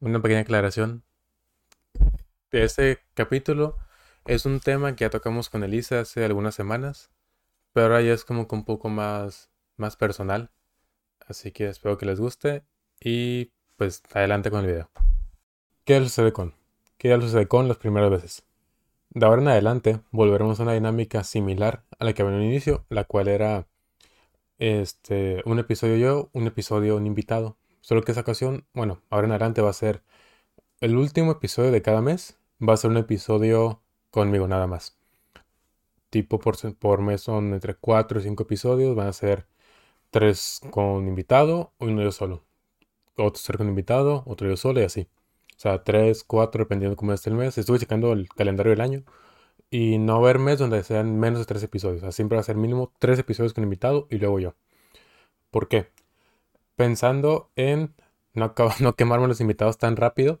[0.00, 1.02] una pequeña aclaración.
[2.50, 3.76] Este capítulo
[4.26, 7.10] es un tema que ya tocamos con Elisa hace algunas semanas,
[7.72, 10.50] pero ahora ya es como que un poco más, más personal.
[11.26, 12.64] Así que espero que les guste
[13.00, 14.90] y pues adelante con el video.
[15.84, 16.54] ¿Qué sucede con?
[16.98, 18.44] ¿Qué sucede con las primeras veces?
[19.10, 22.48] De ahora en adelante volveremos a una dinámica similar a la que había en el
[22.48, 23.66] inicio, la cual era
[24.58, 27.56] este, un episodio yo, un episodio un invitado.
[27.86, 30.02] Solo que esa ocasión, bueno, ahora en adelante va a ser
[30.80, 32.36] el último episodio de cada mes.
[32.60, 33.80] Va a ser un episodio
[34.10, 34.98] conmigo nada más.
[36.10, 38.96] Tipo por, mes son entre 4 y 5 episodios.
[38.96, 39.46] Van a ser
[40.10, 42.42] 3 con invitado, uno yo solo.
[43.16, 45.08] Otro ser con invitado, otro yo solo y así.
[45.56, 47.56] O sea, 3, 4 dependiendo de cómo esté el mes.
[47.56, 49.04] Estuve checando el calendario del año.
[49.70, 51.98] Y no va a haber mes donde sean menos de 3 episodios.
[51.98, 54.56] O sea, siempre va a ser mínimo 3 episodios con invitado y luego yo.
[55.52, 55.95] ¿Por qué?
[56.76, 57.94] Pensando en
[58.34, 60.40] no, no quemarme los invitados tan rápido.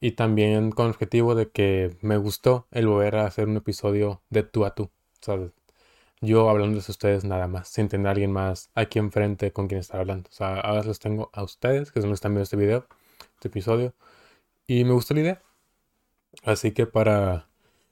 [0.00, 4.20] Y también con el objetivo de que me gustó el volver a hacer un episodio
[4.30, 4.90] de tú a tú.
[5.20, 5.38] Sea,
[6.20, 9.80] yo hablándoles a ustedes nada más, sin tener a alguien más aquí enfrente con quien
[9.80, 10.28] estar hablando.
[10.30, 12.86] O sea, ahora los tengo a ustedes, que son los que están viendo este video,
[13.34, 13.94] este episodio.
[14.66, 15.42] Y me gustó la idea.
[16.44, 17.48] Así que para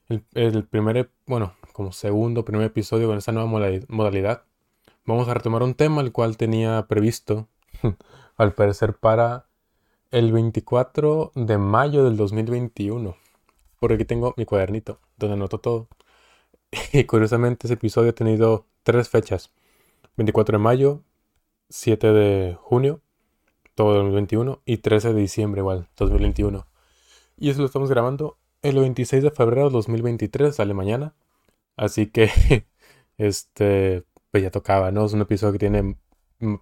[0.09, 3.49] el, primer, bueno, como segundo, primer episodio con esta nueva
[3.87, 4.43] modalidad,
[5.05, 7.47] vamos a retomar un tema el cual tenía previsto,
[8.37, 9.47] al parecer, para
[10.11, 13.15] el 24 de mayo del 2021.
[13.79, 15.87] Por aquí tengo mi cuadernito, donde anoto todo.
[16.93, 19.51] Y curiosamente ese episodio ha tenido tres fechas.
[20.17, 21.03] 24 de mayo,
[21.69, 23.01] 7 de junio,
[23.75, 26.67] todo 2021, y 13 de diciembre igual, 2021.
[27.37, 31.15] Y eso lo estamos grabando el 26 de febrero de 2023, sale mañana.
[31.77, 32.29] Así que,
[33.17, 35.05] este, pues ya tocaba, ¿no?
[35.05, 35.97] Es un episodio que tiene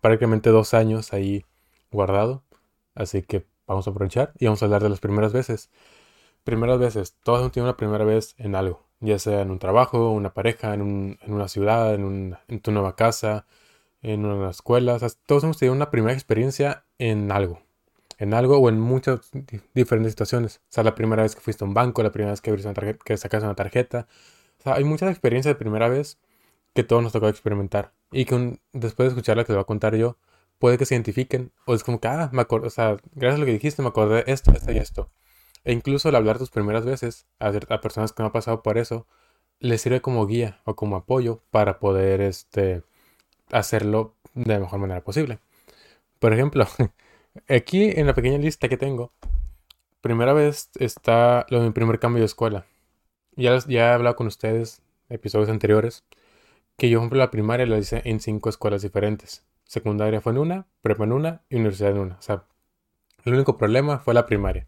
[0.02, 1.46] prácticamente dos años ahí
[1.92, 2.44] guardado.
[2.96, 5.70] Así que vamos a aprovechar y vamos a hablar de las primeras veces.
[6.44, 10.12] Primeras veces, todos hemos tenido una primera vez en algo, ya sea en un trabajo,
[10.12, 13.46] una pareja, en, un, en una ciudad, en, en, tu nueva casa,
[14.02, 14.98] en una escuela.
[15.26, 17.62] Todos hemos tenido una primera experiencia en algo
[18.20, 19.32] en algo o en muchas
[19.74, 20.58] diferentes situaciones.
[20.70, 22.74] O sea, la primera vez que fuiste a un banco, la primera vez que, una
[22.74, 24.08] que sacaste una tarjeta.
[24.60, 26.20] O sea, hay muchas experiencias de primera vez
[26.74, 27.94] que todos nos tocó experimentar.
[28.12, 30.18] Y que después de escuchar la que les voy a contar yo,
[30.60, 31.52] puede que se identifiquen.
[31.66, 33.90] O es como que, ah, me acuerdo, o sea, gracias a lo que dijiste, me
[33.90, 35.12] acordé de esto, esto y esto.
[35.66, 39.08] E incluso al hablar tus primeras veces a, personas que no han pasado por eso,
[39.60, 42.84] les sirve como guía o como apoyo para poder este,
[43.52, 45.40] hacerlo de la mejor manera posible.
[46.20, 46.66] Por ejemplo,
[47.48, 49.14] Aquí en la pequeña lista que tengo,
[50.02, 52.66] primera vez está lo de mi primer cambio de escuela.
[53.36, 56.04] Ya, ya he hablado con ustedes, episodios anteriores,
[56.80, 59.46] que yo, por ejemplo, la primaria la hice en cinco escuelas diferentes.
[59.66, 62.16] Secundaria fue en una, prepa en una y universidad en una.
[62.16, 62.46] O sea,
[63.26, 64.68] el único problema fue la primaria.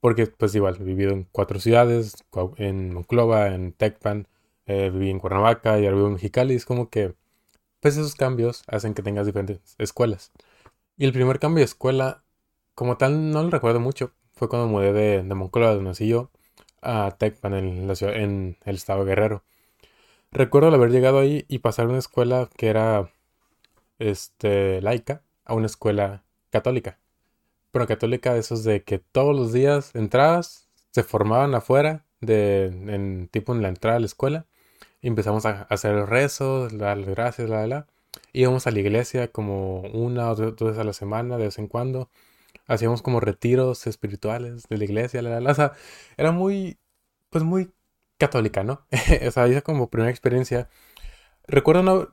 [0.00, 2.24] Porque, pues igual, he vivido en cuatro ciudades,
[2.58, 4.28] en Monclova, en Tecpan,
[4.66, 6.54] eh, viví en Cuernavaca y ahora vivo en Mexicali.
[6.54, 7.14] Es como que,
[7.80, 10.32] pues esos cambios hacen que tengas diferentes escuelas.
[10.96, 12.22] Y el primer cambio de escuela,
[12.74, 14.12] como tal, no lo recuerdo mucho.
[14.34, 16.30] Fue cuando mudé de, de Moncloa, donde nací yo,
[16.82, 19.44] a Tecpan, en, la ciudad, en el estado Guerrero.
[20.30, 23.10] Recuerdo haber llegado ahí y pasar a una escuela que era
[23.98, 26.98] este, laica a una escuela católica.
[27.70, 33.28] Pero católica de esos de que todos los días entradas se formaban afuera, de, en,
[33.28, 34.46] tipo en la entrada a la escuela.
[35.02, 37.86] Empezamos a, hacer el rezo, las gracias, la, la, la
[38.32, 41.68] íbamos a la iglesia como una o dos veces a la semana, de vez en
[41.68, 42.10] cuando.
[42.66, 45.72] Hacíamos como retiros espirituales de la iglesia, la, la, O sea,
[46.16, 46.78] era muy,
[47.30, 47.70] pues muy
[48.18, 48.86] católica, ¿no?
[49.26, 50.68] o sea, esa como primera experiencia.
[51.46, 52.08] Recuerdo, no,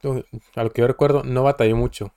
[0.56, 2.14] a lo que yo recuerdo, no batallé mucho.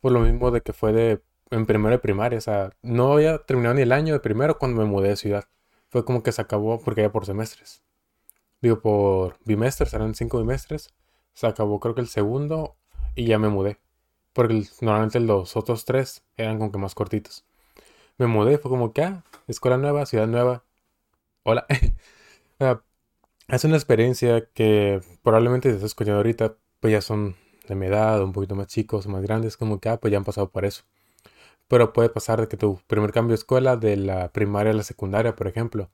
[0.00, 2.38] Por lo mismo de que fue de, en primero de primaria.
[2.38, 5.44] O sea, no había terminado ni el año de primero cuando me mudé de ciudad.
[5.88, 7.82] Fue como que se acabó porque era por semestres.
[8.60, 10.94] Digo, por bimestres, eran cinco bimestres.
[11.34, 12.76] Se acabó creo que el segundo
[13.14, 13.78] y ya me mudé.
[14.32, 17.44] Porque normalmente los otros tres eran como que más cortitos.
[18.18, 20.64] Me mudé, fue como que, ah, escuela nueva, ciudad nueva.
[21.44, 21.66] Hola.
[23.56, 27.36] es una experiencia que probablemente si estás escuchando ahorita, pues ya son
[27.68, 30.24] de mi edad, un poquito más chicos, más grandes, como que, ah, pues ya han
[30.24, 30.84] pasado por eso.
[31.68, 34.82] Pero puede pasar de que tu primer cambio de escuela, de la primaria a la
[34.82, 35.90] secundaria, por ejemplo.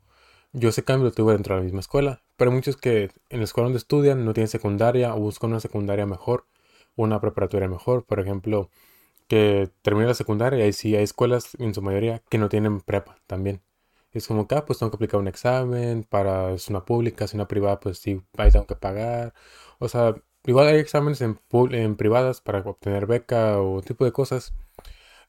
[0.53, 3.45] Yo ese cambio lo tuve dentro de la misma escuela, pero muchos que en la
[3.45, 6.47] escuela donde estudian no tienen secundaria o buscan una secundaria mejor
[6.99, 8.05] una preparatoria mejor.
[8.05, 8.71] Por ejemplo,
[9.29, 12.81] que termine la secundaria y ahí sí hay escuelas en su mayoría que no tienen
[12.81, 13.63] prepa también.
[14.19, 17.37] Es como que, ah, pues tengo que aplicar un examen para, es una pública, si
[17.37, 19.35] una privada, pues sí, ahí tengo que pagar.
[19.79, 21.41] O sea, igual hay exámenes en,
[21.73, 24.55] en privadas para obtener beca o tipo de cosas.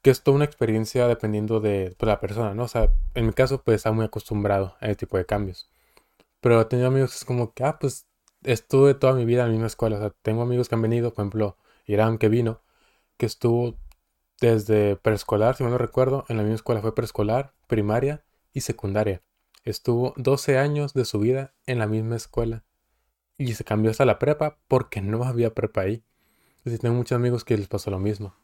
[0.01, 2.63] que es toda una experiencia dependiendo de pues, la persona, ¿no?
[2.63, 5.69] O sea, en mi caso, pues estaba muy acostumbrado a ese tipo de cambios.
[6.41, 8.07] Pero he tenido amigos que es como que, ah, pues
[8.43, 9.97] estuve toda mi vida en la misma escuela.
[9.97, 12.61] O sea, tengo amigos que han venido, por ejemplo, Irán que vino,
[13.17, 13.77] que estuvo
[14.41, 19.21] desde preescolar, si mal no recuerdo, en la misma escuela fue preescolar, primaria y secundaria.
[19.63, 22.63] Estuvo 12 años de su vida en la misma escuela
[23.37, 26.03] y se cambió hasta la prepa porque no había prepa ahí.
[26.57, 28.35] Entonces tengo muchos amigos que les pasó lo mismo.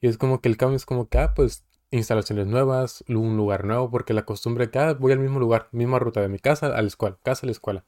[0.00, 3.64] Y es como que el cambio es como que, ah, pues instalaciones nuevas, un lugar
[3.64, 6.82] nuevo, porque la costumbre ah, voy al mismo lugar, misma ruta de mi casa a
[6.82, 7.84] la escuela, casa a la escuela.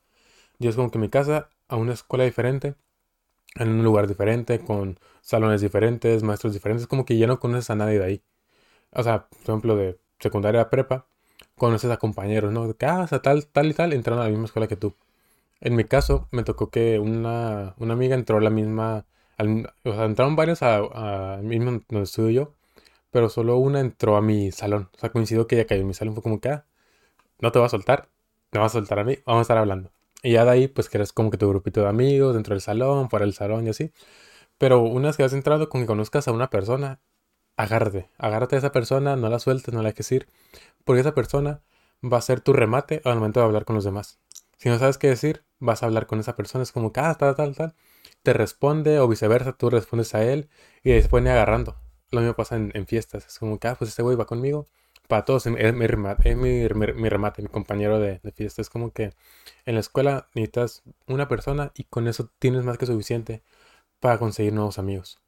[0.58, 2.74] Y es como que mi casa a una escuela diferente,
[3.56, 7.76] en un lugar diferente, con salones diferentes, maestros diferentes, como que ya no conoces a
[7.76, 8.24] nadie de ahí.
[8.92, 11.06] O sea, por ejemplo, de secundaria a prepa,
[11.60, 12.66] conoces a compañeros, ¿no?
[12.68, 14.94] De que, ah, tal, tal y tal, entraron a la misma escuela que tú.
[15.60, 19.06] En mi caso, me tocó que una, una amiga entró a la misma,
[19.84, 22.54] o sea, entraron varios a, a mismo donde estudio yo,
[23.10, 24.90] pero solo una entró a mi salón.
[24.96, 26.64] O sea, coincidió que ella cayó en mi salón, fue como que, ah,
[27.40, 28.08] no te va a soltar,
[28.50, 29.92] te vas a soltar a mí, vamos a estar hablando.
[30.22, 33.10] Y ya de ahí, pues eres como que tu grupito de amigos dentro del salón,
[33.10, 33.92] fuera del salón y así.
[34.58, 37.00] Pero una vez que has entrado, con que conozcas a una persona,
[37.60, 40.28] agárrate, agárrate a esa persona, no la sueltes, no la dejes ir,
[40.84, 41.62] porque esa persona
[42.02, 44.18] va a ser tu remate al momento de hablar con los demás.
[44.56, 47.34] Si no sabes qué decir, vas a hablar con esa persona, es como ah, tal,
[47.36, 47.74] tal, tal,
[48.22, 50.48] te responde o viceversa, tú respondes a él
[50.82, 51.76] y después viene agarrando.
[52.10, 54.66] Lo mismo pasa en, fiestas, es como ah, pues este güey va conmigo,
[55.08, 58.62] para todos es mi remate, es mi, remate, mi compañero de, de, fiesta.
[58.62, 59.12] Es como que
[59.66, 63.42] en la escuela necesitas una persona y con eso tienes más que suficiente
[64.00, 65.20] para conseguir nuevos amigos.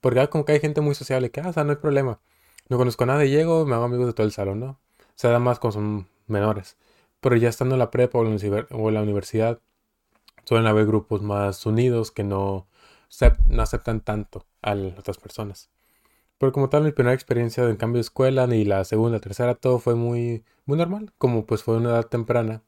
[0.00, 2.20] Porque ah, como que hay gente muy sociable que, ah, o sea, no hay problema.
[2.68, 4.80] No conozco a nadie, llego, me hago amigos de todo el salón, ¿no?
[5.14, 6.76] Se da más cuando son menores.
[7.20, 9.60] Pero ya estando en la prepa o en la universidad,
[10.44, 12.68] suelen haber grupos más unidos que no,
[13.48, 15.70] no aceptan tanto a otras personas.
[16.38, 19.78] Pero como tal, mi primera experiencia en cambio de escuela, ni la segunda, tercera, todo
[19.78, 21.12] fue muy, muy normal.
[21.18, 22.62] Como pues fue una edad temprana,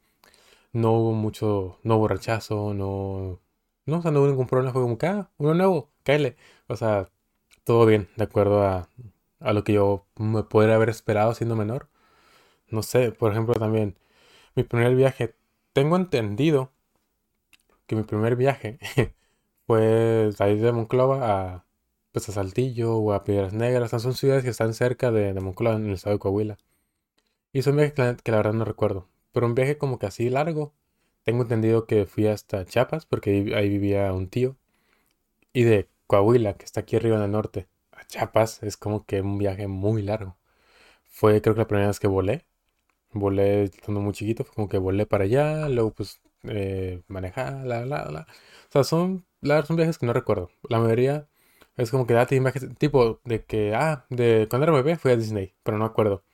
[0.73, 3.41] no hubo mucho, no hubo rechazo, no,
[3.87, 4.73] no, o sea, no hubo ningún problema.
[4.73, 6.37] Fue como ah, uno nuevo, cáele.
[6.69, 7.09] O sea,
[7.69, 8.89] todo bien, de acuerdo a,
[9.41, 11.91] a lo que yo me podría haber esperado siendo menor.
[12.71, 13.99] No sé, por ejemplo, también
[14.57, 15.35] mi primer viaje,
[15.75, 16.73] tengo entendido
[17.87, 18.79] que mi primer viaje
[19.67, 21.19] fue de Monclova
[21.55, 21.65] a
[22.13, 23.91] pues a Saltillo o a Piedras Negras.
[23.91, 26.57] Son ciudades que están cerca de, de Monclova, en el estado de Coahuila.
[27.53, 29.09] Y son viajes que, la verdad no recuerdo.
[29.33, 30.73] Pero un viaje como que así largo.
[31.25, 34.57] Tengo entendido que fui hasta Chiapas porque ahí, vivía un tío.
[35.53, 39.21] Y de Coahuila, que está aquí arriba en el norte, a Chiapas es como que
[39.23, 40.37] un viaje muy largo.
[41.05, 42.47] Fue creo que la primera vez que volé.
[43.13, 47.87] Volé estando muy chiquito, fue como que volé para allá, luego pues eh, manejar, la,
[47.87, 48.21] la, la.
[48.69, 49.27] O sea, son,
[49.67, 50.51] son viajes que no recuerdo.
[50.69, 51.29] La mayoría
[51.77, 55.17] es como que date imágenes, tipo de que, ah, de cuando era bebé fui a
[55.17, 56.25] Disney, pero no acuerdo.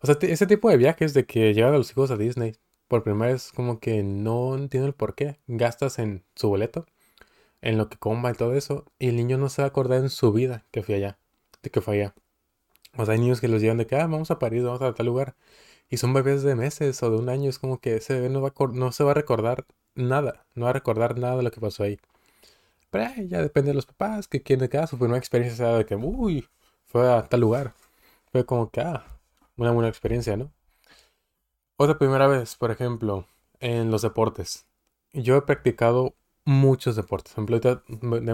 [0.00, 2.56] O sea, ese tipo de viajes de que llevan a los hijos a Disney
[2.88, 5.38] por primera vez, como que no entiendo el por qué.
[5.46, 6.86] Gastas en su boleto,
[7.62, 10.00] en lo que coma y todo eso, y el niño no se va a acordar
[10.00, 11.18] en su vida que fui allá,
[11.62, 12.14] de que fue allá.
[12.96, 14.94] O sea, hay niños que los llevan de que, ah, vamos a París, vamos a
[14.94, 15.36] tal lugar,
[15.88, 18.42] y son bebés de meses o de un año, es como que ese bebé no,
[18.42, 21.60] va no se va a recordar nada, no va a recordar nada de lo que
[21.60, 21.98] pasó ahí.
[22.90, 25.96] Pero ya depende de los papás que quieren que su primera experiencia sea de que,
[25.96, 26.46] uy,
[26.86, 27.72] fue a tal lugar.
[28.32, 29.04] Fue como que, ah,
[29.56, 30.52] una buena experiencia, ¿no?
[31.76, 33.26] Otra primera vez, por ejemplo,
[33.60, 34.66] en los deportes.
[35.12, 37.34] Yo he practicado muchos deportes.
[37.34, 37.82] Por ejemplo,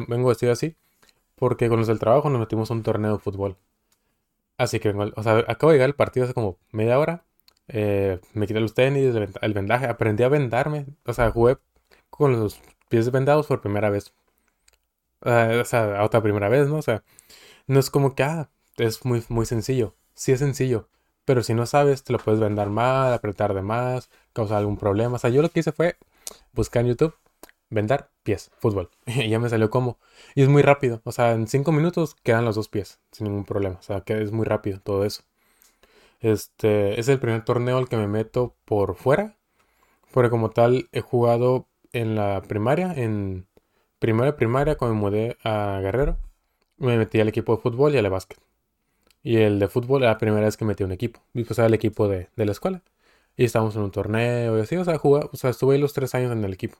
[0.08, 0.76] vengo vestido así
[1.38, 3.56] porque con los del trabajo nos metimos a un torneo de fútbol.
[4.58, 7.24] Así que, o sea, acabo de llegar al partido hace como media hora.
[7.68, 10.86] Eh, me quité los tenis, el vendaje, aprendí a vendarme.
[11.06, 11.58] O sea, jugué
[12.10, 14.12] con los pies vendados por primera vez.
[15.22, 16.76] Ah, o sea, otra primera vez, ¿no?
[16.76, 17.02] O sea,
[17.66, 19.94] no es como que, ah, es muy, muy sencillo.
[20.14, 20.88] Sí es sencillo,
[21.24, 25.16] pero si no sabes, te lo puedes vendar mal, apretar de más, causar algún problema.
[25.16, 25.96] O sea, yo lo que hice fue
[26.52, 27.14] buscar en YouTube,
[27.70, 28.90] vendar pies, fútbol.
[29.06, 29.98] y ya me salió como.
[30.34, 31.00] Y es muy rápido.
[31.04, 33.76] O sea, en cinco minutos quedan los dos pies, sin ningún problema.
[33.78, 35.22] O sea, que es muy rápido todo eso.
[36.20, 39.36] Este es el primer torneo al que me meto por fuera.
[40.12, 43.46] Porque como tal he jugado en la primaria, en
[43.98, 46.18] primero primaria, cuando me mudé a Guerrero,
[46.78, 48.38] me metí al equipo de fútbol y al de básquet.
[49.22, 51.20] Y el de fútbol era la primera vez que metí un equipo.
[51.34, 52.82] Y pues era el equipo de, la escuela.
[53.36, 56.14] Y estábamos en un torneo y así, o sea, o sea, estuve ahí los tres
[56.14, 56.78] años en el equipo.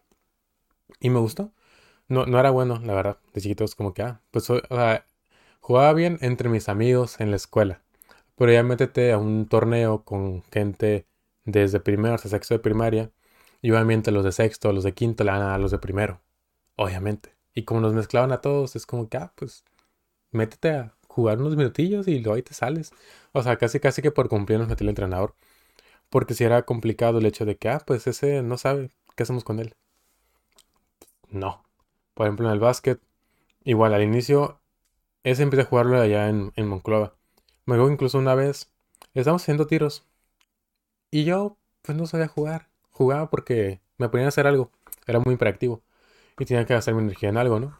[1.00, 1.52] Y me gustó.
[2.08, 3.18] No, no era bueno, la verdad.
[3.34, 5.06] De chiquitos como que, ah, pues, o sea,
[5.60, 7.82] jugaba bien entre mis amigos en la escuela.
[8.36, 11.06] Pero ya métete a un torneo con gente
[11.44, 13.10] desde primero hasta sexto de primaria.
[13.62, 16.20] Y obviamente los de sexto, los de quinto a los de primero
[16.78, 17.34] obviamente.
[17.54, 19.64] Y como nos mezclaban a todos, es como que, ah, pues,
[20.32, 22.92] métete a jugar unos minutillos y luego ahí te sales.
[23.32, 25.36] O sea, casi casi que por cumplir nos metió el entrenador.
[26.10, 29.44] Porque si era complicado el hecho de que, ah, pues ese no sabe, ¿qué hacemos
[29.44, 29.74] con él?
[31.30, 31.64] No.
[32.14, 33.00] Por ejemplo, en el básquet,
[33.64, 34.60] igual al inicio,
[35.24, 37.14] ese empecé a jugarlo allá en, Monclova.
[37.66, 38.72] Me acuerdo incluso una vez,
[39.14, 40.06] estábamos haciendo tiros.
[41.10, 42.68] Y yo, pues no sabía jugar.
[42.90, 44.70] Jugaba porque me ponían a hacer algo.
[45.06, 45.82] Era muy imperactivo.
[46.38, 47.78] Y tenía que gastar mi energía en algo, ¿no?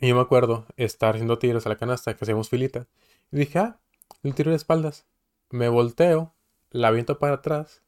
[0.00, 2.86] Y yo me acuerdo estar haciendo tiros a la canasta, que hacíamos filita.
[3.32, 3.80] Y dije, ah,
[4.22, 5.06] el tiro de espaldas.
[5.50, 6.34] Me volteo,
[6.70, 7.82] la aviento para atrás.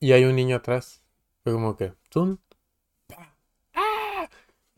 [0.00, 1.02] Y hay un niño atrás.
[1.42, 2.38] Fue como que, ¡tum!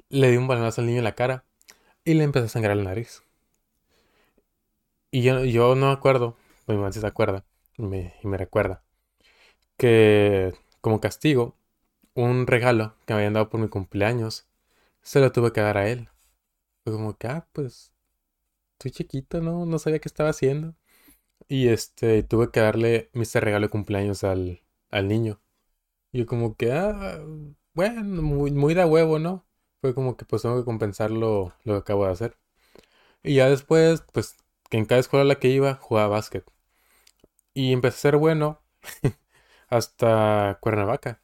[0.08, 1.44] Le di un balonazo al niño en la cara.
[2.04, 3.22] Y le empezó a sangrar la nariz.
[5.10, 6.36] Y yo, no me acuerdo,
[6.66, 7.44] mi mamá se acuerda,
[7.78, 8.82] y me, y me recuerda,
[9.78, 11.56] que como castigo,
[12.14, 14.48] un regalo que me habían dado por mi cumpleaños,
[15.02, 16.08] se lo tuve que dar a él.
[16.84, 17.92] Fue como que, ah, pues,
[18.74, 19.66] estoy chiquito, ¿no?
[19.66, 20.74] No sabía qué estaba haciendo.
[21.48, 25.40] Y este, tuve que darle mi regalo de cumpleaños al, al niño.
[26.12, 27.20] Y yo como que, ah,
[27.74, 29.45] bueno, muy, muy de huevo, ¿no?
[29.94, 32.36] Como que pues tengo que compensar lo, que acabo de hacer.
[33.22, 34.36] Y ya después, pues,
[34.70, 36.44] que en cada escuela a la que iba, jugaba básquet.
[37.54, 38.60] Y empecé a ser bueno
[39.68, 41.20] hasta Cuernavaca.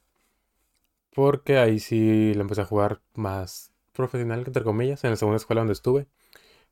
[1.14, 5.60] Porque ahí sí le empecé a jugar más profesional, entre comillas, en la segunda escuela
[5.60, 6.08] donde estuve.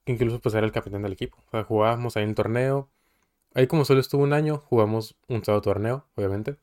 [0.04, 1.38] Que incluso pues era el capitán del equipo.
[1.48, 2.90] O sea, jugábamos ahí en torneo.
[3.54, 6.56] Ahí como solo estuvo un año, jugamos un solo torneo, obviamente.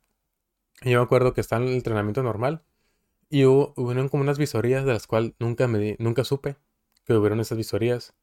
[0.82, 2.64] Y yo me acuerdo que estaba en el entrenamiento normal.
[3.30, 6.56] Y hubo, hubieron como unas visorías de las cuales nunca, me nunca supe
[7.06, 8.14] que hubieron esas visorías.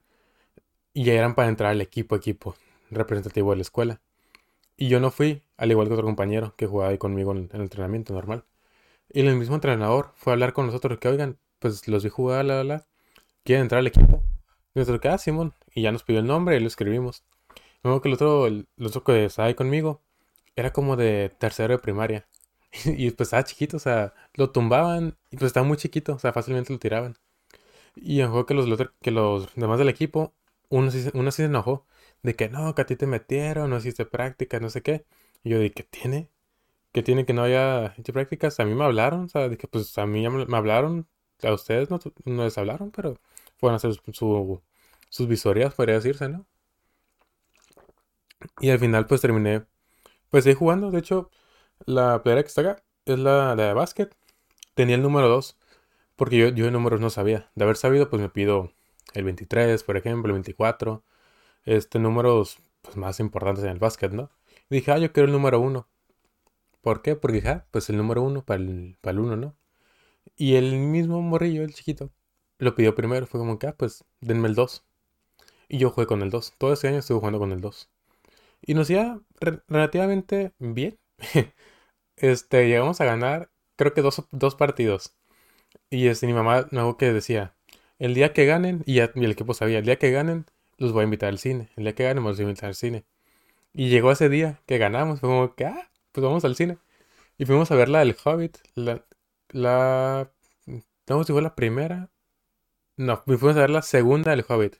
[0.92, 2.56] Y ya eran para entrar al equipo, equipo
[2.90, 4.00] representativo de la escuela.
[4.76, 7.61] Y yo no fui, al igual que otro compañero que jugaba ahí conmigo en el
[7.61, 8.44] entrenamiento normal.
[9.11, 12.44] Y el mismo entrenador fue a hablar con nosotros que, oigan, pues los vi jugar,
[12.44, 12.87] la, la, la,
[13.44, 14.23] quieren entrar al equipo.
[14.75, 15.08] Y nosotros, ¿qué?
[15.08, 15.54] Ah, Simón.
[15.75, 17.25] Y ya nos pidió el nombre y lo escribimos.
[17.82, 20.02] Luego que el otro, el, otro que estaba ahí conmigo,
[20.56, 22.26] era como de tercero de primaria.
[22.87, 26.33] y pues estaba chiquito, o sea, lo tumbaban y pues estaba muy chiquito, o sea,
[26.33, 27.16] fácilmente lo tiraban.
[27.97, 28.69] Y en juego que los,
[29.02, 30.35] que los demás del equipo,
[30.71, 31.87] uno sí, uno se enojó
[32.23, 35.07] de que no, que a ti te metieron, no hiciste práctica, no sé qué.
[35.45, 36.31] Y yo dije, ¿qué tiene?
[36.93, 38.61] ¿Qué tiene que no haya hecho prácticas?
[38.61, 41.09] A mí me hablaron, o sea, dije, pues a mí me hablaron,
[41.43, 43.19] a ustedes no, no les hablaron, pero
[43.59, 44.62] fueron a hacer su,
[45.11, 46.47] sus visorías, podría decirse, ¿no?
[48.61, 49.64] Y al final pues terminé,
[50.31, 51.31] pues ahí jugando, de hecho,
[51.87, 54.14] la playera que está acá es la, de básquet.
[54.75, 55.57] Tenía el número 2,
[56.17, 57.50] porque yo, yo de números no sabía.
[57.55, 58.73] De haber sabido, pues me pido
[59.14, 61.05] el 23, por ejemplo, el 24
[61.64, 64.31] este, números pues, más importantes en el básquet, ¿no?
[64.71, 65.88] Y dije, ah, yo quiero el número uno.
[66.83, 67.17] ¿Por qué?
[67.17, 69.57] Porque dije, ah, pues el número uno para el, para el ¿no?
[70.37, 72.11] Y el mismo morrillo, el chiquito,
[72.59, 73.26] lo pidió primero.
[73.26, 74.85] Fue como que, ah, pues denme el 2.
[75.69, 76.55] Y yo jugué con el 2.
[76.59, 77.91] Todo ese año estuve jugando con el 2.
[78.62, 79.21] Y nos iba
[79.69, 80.99] relativamente bien.
[82.16, 85.14] este, llegamos a ganar, creo que dos, dos partidos.
[85.90, 87.54] Y este, mi mamá, algo que decía,
[87.99, 90.47] el día que ganen, y, el equipo sabía, el día que ganen,
[90.78, 91.71] los voy a invitar al cine.
[91.76, 93.04] El día que ganemos, los voy a invitar al cine.
[93.73, 95.21] Y llegó ese día que ganamos.
[95.21, 96.78] Fue como que, ah, pues vamos al cine.
[97.38, 98.59] Y fuimos a ver la del Hobbit.
[98.75, 99.04] La.
[99.50, 100.30] la
[101.09, 102.11] no si fue la primera.
[102.97, 104.76] No, fuimos a ver la segunda del Hobbit.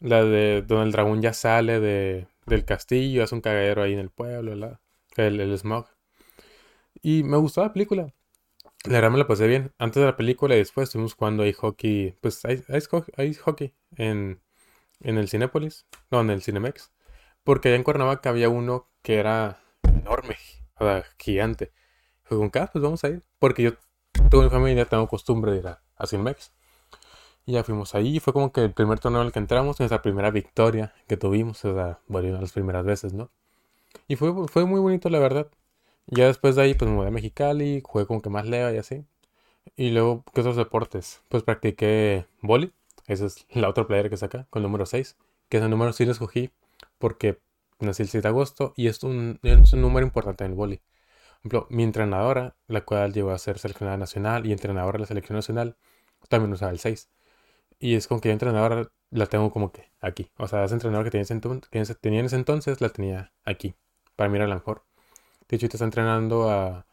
[0.00, 3.98] La de donde el dragón ya sale de, del castillo, hace un cagadero ahí en
[4.00, 4.80] el pueblo, la,
[5.16, 5.86] el, el smog.
[7.02, 8.12] Y me gustó la película.
[8.84, 9.72] La verdad me la pasé bien.
[9.78, 12.16] Antes de la película y después estuvimos jugando ahí hockey.
[12.20, 14.40] Pues hay, hockey en,
[15.00, 16.92] en el Cinépolis, no, en el Cinemex,
[17.44, 20.36] porque allá en Cuernavaca había uno que era enorme,
[20.78, 21.72] o sea, gigante.
[22.24, 23.72] Fue con ah, pues vamos a ir, porque yo
[24.30, 26.52] tengo mi familia, tengo costumbre de ir a, Cinemex.
[27.46, 30.30] Y ya fuimos ahí, fue como que el primer torneo el que entramos, nuestra primera
[30.30, 33.30] victoria que tuvimos, o sea, bueno, las primeras veces, ¿no?
[34.06, 35.50] Y fue, fue muy bonito, la verdad.
[36.06, 38.78] Ya después de ahí, pues me mudé a Mexicali, jugué como que más leva y
[38.78, 39.04] así.
[39.76, 41.22] Y luego, ¿qué otros deportes?
[41.28, 42.72] Pues practiqué boli
[43.10, 45.16] esa es la otra player que saca, con el número 6.
[45.48, 46.52] Que ese número sí lo escogí
[46.98, 47.40] porque
[47.80, 50.76] nací el 6 de agosto y es un, es un número importante en el boli.
[50.76, 55.06] Por ejemplo, mi entrenadora, la cual llegó a ser seleccionada nacional y entrenadora de la
[55.06, 55.76] selección nacional,
[56.28, 57.10] también usaba el 6.
[57.80, 60.30] Y es como que yo entrenadora la tengo como que aquí.
[60.38, 63.74] O sea, esa entrenadora que tenía, en ese entonces la tenía aquí.
[64.16, 64.84] Para mirar a lo mejor.
[65.50, 66.86] De hecho, está entrenando a,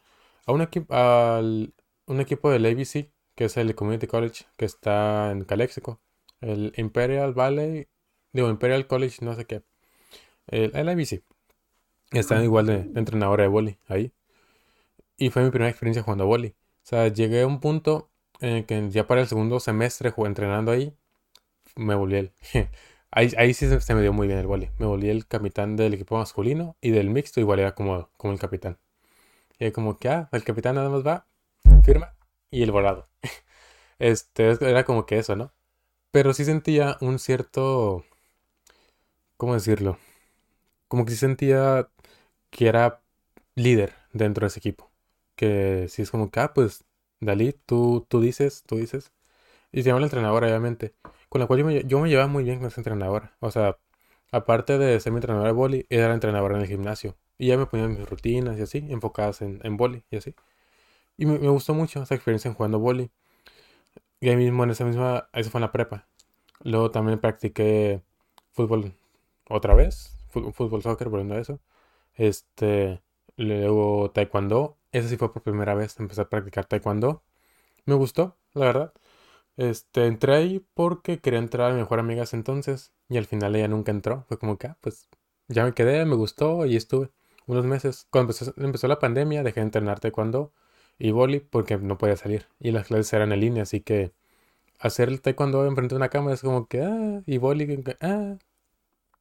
[0.46, 1.74] a un, equipo, al,
[2.08, 6.02] un equipo del ABC, que es el Community College, que está en Calexico
[6.42, 7.88] el Imperial Valley,
[8.32, 9.64] digo, Imperial College, no sé qué,
[10.48, 11.24] el, el IBC.
[12.12, 14.14] Están igual de, entrenadora de boli ahí.
[15.18, 16.50] Y fue mi primera experiencia jugando boli.
[16.50, 18.10] O sea, llegué a un punto
[18.40, 20.94] en que ya para el segundo semestre entrenando ahí,
[21.76, 22.32] me volví él.
[23.12, 24.70] Ahí, ahí sí se, se me dio muy bien el vóley.
[24.78, 28.40] Me volví el capitán del equipo masculino y del mixto igual era como, como el
[28.40, 28.78] capitán.
[29.60, 31.28] Y ahí como que, ah, el capitán nada más va,
[31.84, 32.16] firma
[32.52, 33.10] y el volado.
[34.00, 35.54] Este, era como que eso, ¿no?
[36.12, 38.06] Pero sí sentía un cierto,
[39.38, 39.98] ¿cómo decirlo?
[40.88, 41.90] Como que sí sentía
[42.52, 43.02] que era
[43.56, 44.92] líder dentro de ese equipo.
[45.36, 46.86] Que sí es como que, ah, pues,
[47.22, 49.14] Dalí, tú, tú dices, tú dices.
[49.72, 50.96] Y se llama la entrenadora, obviamente.
[51.29, 53.36] Con la cual yo me, llevaba muy bien con esa entrenadora.
[53.39, 53.77] O sea,
[54.31, 57.17] aparte de ser mi entrenadora de boli, era la entrenadora en el gimnasio.
[57.38, 60.36] Y ya me ponía mis rutinas y así, enfocadas en, en boli y así.
[61.17, 63.12] Y me, gustó mucho esa experiencia en jugando boli.
[64.19, 66.07] Y ahí mismo, en esa misma, eso fue en la prepa.
[66.62, 68.03] Luego también practiqué
[68.53, 68.93] fútbol
[69.50, 71.60] otra vez, fú- fútbol, soccer, volviendo a eso.
[72.15, 73.01] Este,
[73.38, 74.77] luego taekwondo.
[74.91, 77.24] Esa sí fue por primera vez, empecé a practicar taekwondo.
[77.86, 78.93] Me gustó, la verdad.
[79.58, 83.68] Este, entré ahí porque quería entrar a mi mejor amiga entonces y al final ella
[83.68, 84.26] nunca entró.
[84.28, 85.10] Fue como que, ah, pues
[85.48, 87.12] ya me quedé, me gustó y estuve
[87.48, 88.08] unos meses.
[88.12, 90.54] Cuando empezó, la pandemia dejé de entrenar taekwondo
[91.00, 94.14] y vóley porque no podía salir y las clases eran en línea, así que
[94.80, 98.38] hacer el taekwondo enfrente de una cámara es como que, ah, y que, ah.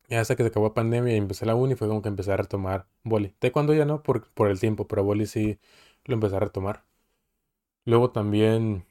[0.09, 2.33] Y hasta que se acabó la pandemia y empecé la uni fue como que empecé
[2.33, 3.35] a retomar vóley.
[3.39, 5.59] Taekwondo ya no por, por el tiempo, pero vóley sí
[6.05, 6.85] lo empecé a retomar.
[7.87, 8.85] Luego también,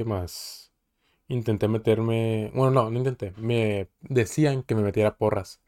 [0.00, 0.72] ¿qué más?
[1.28, 5.60] Intenté meterme, bueno, no, no intenté, me decían que me metiera porras.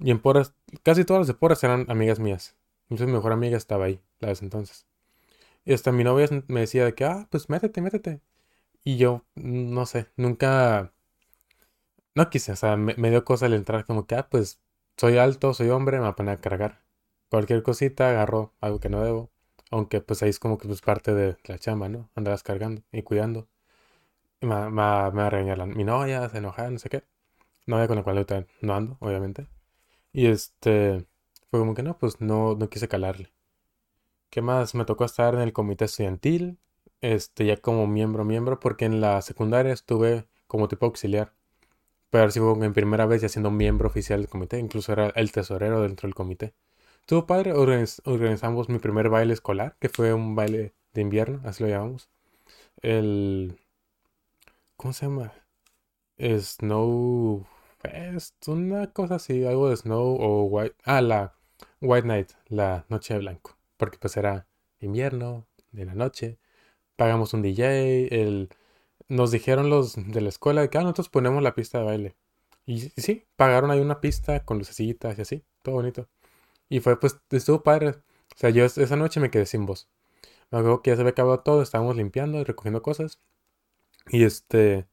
[0.00, 0.54] Y en porras,
[0.84, 2.56] casi todas las de porras eran amigas mías.
[2.84, 4.86] Entonces mi mejor amiga estaba ahí, la vez entonces.
[5.64, 8.20] Y hasta mi novia me decía de que, ah, pues métete, métete.
[8.84, 10.92] Y yo, no sé, nunca,
[12.14, 14.60] no quise, o sea, me, me dio cosa al entrar como que, ah, pues
[14.96, 16.82] soy alto, soy hombre, me voy a poner a cargar.
[17.30, 19.30] Cualquier cosita agarro algo que no debo.
[19.70, 22.10] Aunque pues ahí es como que pues parte de la chamba, ¿no?
[22.14, 23.48] Andarás cargando y cuidando.
[24.40, 27.04] Me, me, va a regañar mi novia, se enoja, no sé qué.
[27.66, 28.26] Novia con la cual
[28.62, 29.48] no ando, obviamente.
[30.12, 31.06] Y este,
[31.50, 33.32] fue como que no, pues no, no quise calarle.
[34.30, 34.74] ¿Qué más?
[34.74, 36.58] Me tocó estar en el comité estudiantil,
[37.00, 41.32] este, ya como miembro, miembro, porque en la secundaria estuve como tipo auxiliar.
[42.10, 45.32] Pero así fue en primera vez ya siendo miembro oficial del comité, incluso era el
[45.32, 46.54] tesorero dentro del comité.
[47.00, 51.62] Estuvo padre, organiz- organizamos mi primer baile escolar, que fue un baile de invierno, así
[51.64, 52.10] lo llamamos.
[52.82, 53.58] El,
[54.76, 55.32] ¿cómo se llama?
[56.20, 57.46] Snow
[57.80, 60.76] Fest, una cosa así, algo de Snow o White.
[60.84, 61.34] Ah, la
[61.80, 63.56] White Night, la noche de blanco.
[63.76, 64.46] Porque pues era
[64.80, 66.38] invierno, de la noche.
[66.96, 67.64] Pagamos un DJ,
[68.14, 68.50] el...
[69.08, 72.16] nos dijeron los de la escuela que ah, nosotros ponemos la pista de baile.
[72.66, 76.08] Y, sí, pagaron ahí una pista con lucecitas y así, todo bonito.
[76.68, 77.90] Y fue pues, estuvo padre.
[77.90, 79.88] O sea, yo es- esa noche me quedé sin voz.
[80.50, 83.20] Me acuerdo que ya se había acabado todo, estábamos limpiando y recogiendo cosas.
[84.08, 84.86] Y este...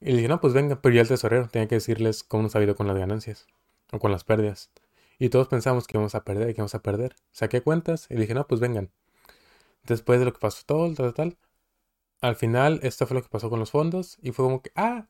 [0.00, 2.56] Y le dije, no, pues venga, pero ya el tesorero tenía que decirles cómo nos
[2.56, 3.46] ha ido con las ganancias
[3.92, 4.70] o con las pérdidas.
[5.18, 7.16] Y todos pensamos que íbamos a perder, que íbamos a perder.
[7.32, 8.90] Saqué cuentas y dije, no, pues vengan.
[9.84, 11.38] Después de lo que pasó todo, tal, tal, tal,
[12.20, 15.06] al final esto fue lo que pasó con los fondos y fue como que, ah,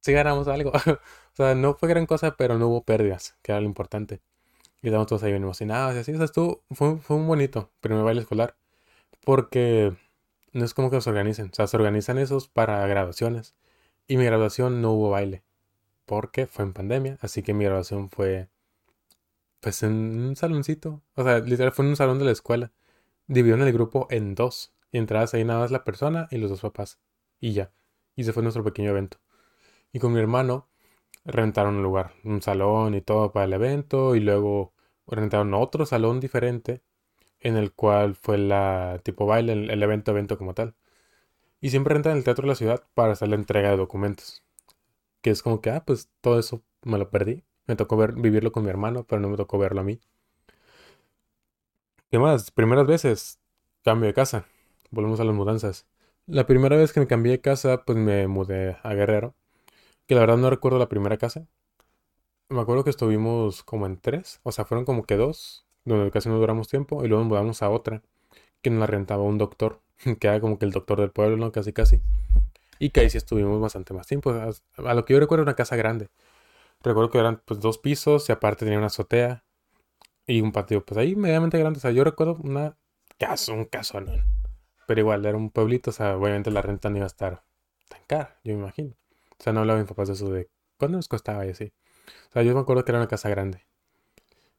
[0.00, 0.72] sí ganamos algo.
[1.32, 4.20] O sea, no fue gran cosa, pero no hubo pérdidas, que era lo importante.
[4.82, 6.12] Y estábamos todos ahí bien emocionados y así.
[6.12, 8.56] O sea, estuvo, fue, fue un bonito primer baile escolar.
[9.24, 9.94] Porque
[10.52, 11.50] no es como que los organicen.
[11.50, 13.54] O sea, se organizan esos para graduaciones.
[14.06, 15.42] Y mi graduación no hubo baile.
[16.06, 17.18] Porque fue en pandemia.
[17.20, 18.48] Así que mi graduación fue,
[19.60, 21.02] pues, en un saloncito.
[21.14, 22.72] O sea, literal fue en un salón de la escuela.
[23.26, 24.72] Dividieron el grupo en dos.
[24.92, 26.98] Y entrabas ahí nada más la persona y los dos papás.
[27.40, 27.72] Y ya.
[28.16, 29.18] Y ese fue nuestro pequeño evento.
[29.92, 30.68] Y con mi hermano
[31.24, 34.16] rentaron un lugar, un salón y todo para el evento.
[34.16, 34.74] Y luego
[35.06, 36.82] rentaron otro salón diferente.
[37.40, 40.74] En el cual fue la tipo baile, el, el evento, evento como tal.
[41.60, 44.42] Y siempre rentan el teatro de la ciudad para hacer la entrega de documentos.
[45.22, 47.44] Que es como que, ah, pues todo eso me lo perdí.
[47.66, 50.00] Me tocó ver, vivirlo con mi hermano, pero no me tocó verlo a mí.
[52.10, 52.50] ¿Qué más?
[52.50, 53.40] Primeras veces,
[53.84, 54.44] cambio de casa.
[54.90, 55.86] Volvemos a las mudanzas.
[56.26, 59.34] La primera vez que me cambié de casa, pues me mudé a Guerrero.
[60.06, 61.46] Que la verdad no recuerdo la primera casa.
[62.48, 64.40] Me acuerdo que estuvimos como en tres.
[64.42, 67.04] O sea, fueron como que dos, donde casi no duramos tiempo.
[67.04, 68.02] Y luego nos mudamos a otra,
[68.62, 69.80] que nos la rentaba un doctor.
[70.18, 71.52] Que era como que el doctor del pueblo.
[71.52, 72.00] Casi, casi.
[72.78, 74.30] Y que ahí sí estuvimos bastante más tiempo.
[74.32, 76.08] A, lo que yo recuerdo era una casa grande.
[76.82, 79.44] Recuerdo que eran pues dos pisos y aparte tenía una azotea
[80.26, 81.78] y un patio pues ahí medianamente grande.
[81.78, 82.78] O sea, yo recuerdo una
[83.18, 84.12] casa, un caso, ¿no?
[84.86, 87.44] Pero igual, era un pueblito, o sea, obviamente la renta no iba a estar
[87.88, 88.94] tan cara, yo me imagino.
[89.38, 91.72] O sea, no hablaba mis papás de eso de cuánto nos costaba y así.
[92.30, 93.66] O sea, yo me acuerdo que era una casa grande.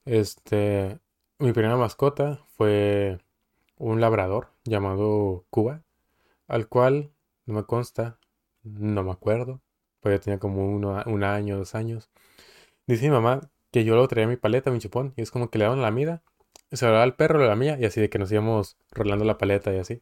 [0.06, 1.00] Este,
[1.42, 3.20] mi primera mascota fue
[3.78, 5.82] un labrador llamado Cuba,
[6.48, 7.12] al cual
[7.46, 8.20] no me consta,
[8.64, 9.60] no me acuerdo,
[10.02, 12.12] pues ya tenía como uno, un año, dos años.
[12.86, 15.58] Dice mi mamá que yo lo traía mi paleta, mi chupón, y es como que
[15.58, 16.22] le daban la mida,
[16.72, 19.38] se lo daba al perro, la mía, y así de que nos íbamos rolando la
[19.40, 20.02] paleta y así.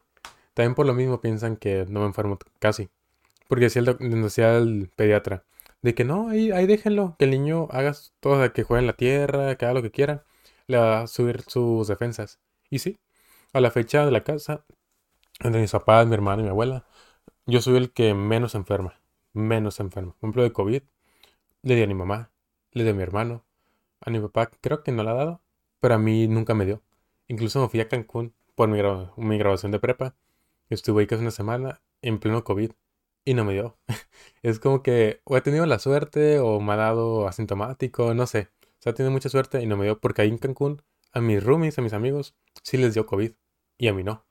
[0.52, 2.90] También por lo mismo piensan que no me enfermo casi.
[3.48, 5.44] Porque decía el, decía el pediatra,
[5.80, 8.92] de que no, ahí, ahí déjenlo, que el niño haga todo, que juegue en la
[8.92, 10.24] tierra, que haga lo que quiera,
[10.70, 12.40] le va a subir sus defensas.
[12.70, 12.98] Y sí,
[13.52, 14.64] a la fecha de la casa,
[15.40, 16.86] entre mis papás, mi hermano y mi abuela,
[17.46, 19.00] yo soy el que menos enferma,
[19.32, 20.12] menos enferma.
[20.12, 20.82] Por ejemplo, de COVID,
[21.62, 22.30] le di a mi mamá,
[22.72, 23.44] le di a mi hermano,
[24.00, 25.42] a mi papá creo que no le ha dado,
[25.80, 26.82] pero a mí nunca me dio.
[27.28, 28.80] Incluso me fui a Cancún por mi,
[29.16, 30.14] mi grabación de prepa.
[30.68, 32.72] Estuve ahí casi una semana en pleno COVID
[33.24, 33.78] y no me dio.
[34.42, 38.48] es como que o he tenido la suerte o me ha dado asintomático, no sé.
[38.80, 41.44] O sea, tiene mucha suerte y no me dio porque ahí en Cancún a mis
[41.44, 43.32] roomies, a mis amigos, sí les dio COVID
[43.76, 44.24] y a mí no.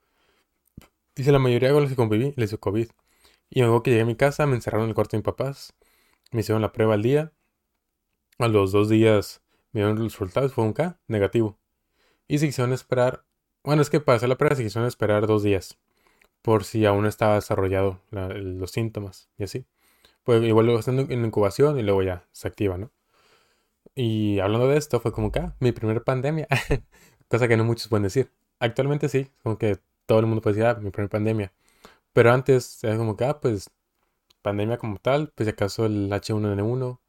[1.14, 2.88] Dice la mayoría de los que conviví les dio COVID.
[3.48, 5.74] Y luego que llegué a mi casa, me encerraron en el cuarto de mis papás,
[6.32, 7.32] me hicieron la prueba al día.
[8.38, 9.40] A los dos días
[9.72, 11.56] me dieron los resultados, fue un K, negativo.
[12.26, 13.24] Y se quisieron esperar,
[13.62, 15.78] bueno, es que para hacer la prueba se quisieron esperar dos días,
[16.42, 19.66] por si aún estaba desarrollado los síntomas y así.
[20.24, 22.90] Pues igual luego están en incubación y luego ya se activa, ¿no?
[23.94, 26.48] Y hablando de esto, fue como que, ah, mi primera pandemia,
[27.28, 28.32] cosa que no muchos pueden decir.
[28.60, 31.52] Actualmente sí, como que todo el mundo puede decir, ah, mi primera pandemia.
[32.12, 33.70] Pero antes era como que, ah, pues,
[34.42, 37.00] pandemia como tal, pues si acaso el H1N1,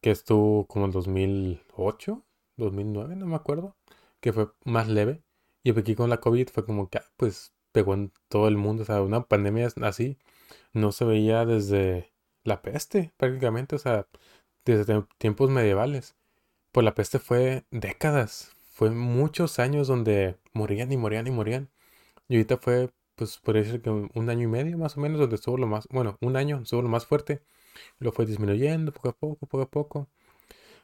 [0.00, 2.24] que estuvo como en 2008,
[2.56, 3.76] 2009, no me acuerdo,
[4.20, 5.22] que fue más leve.
[5.62, 8.82] Y aquí con la COVID fue como que, ah, pues, pegó en todo el mundo,
[8.82, 10.18] o sea, una pandemia así
[10.72, 12.12] no se veía desde
[12.44, 14.06] la peste, prácticamente, o sea,
[14.76, 16.16] desde tiempos medievales.
[16.72, 21.70] Pues la peste fue décadas, fue muchos años donde morían y morían y morían.
[22.28, 25.36] Y ahorita fue pues podría decir que un año y medio más o menos, donde
[25.36, 27.42] estuvo lo más, bueno, un año estuvo lo más fuerte,
[27.98, 30.08] lo fue disminuyendo poco a poco, poco a poco.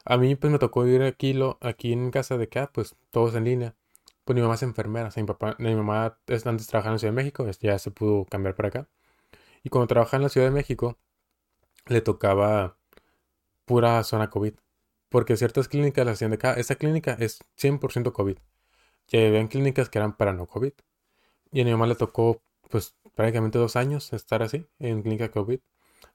[0.05, 3.35] A mí pues me tocó ir aquí, lo, aquí en casa de acá, pues todos
[3.37, 3.75] en línea.
[4.25, 6.99] Pues mi mamá es enfermera, o sea, mi papá, mi mamá antes trabajaba en la
[6.99, 8.89] Ciudad de México, ya se pudo cambiar para acá.
[9.65, 10.99] Y cuando trabajaba en la Ciudad de México,
[11.87, 12.77] le tocaba
[13.67, 14.55] pura zona COVID.
[15.11, 16.55] Porque ciertas clínicas la hacían de acá.
[16.55, 18.39] Esa clínica es 100% COVID.
[19.09, 20.73] Ya habían clínicas que eran para no COVID.
[21.53, 25.61] Y a mi mamá le tocó, pues, prácticamente dos años estar así, en clínica COVID,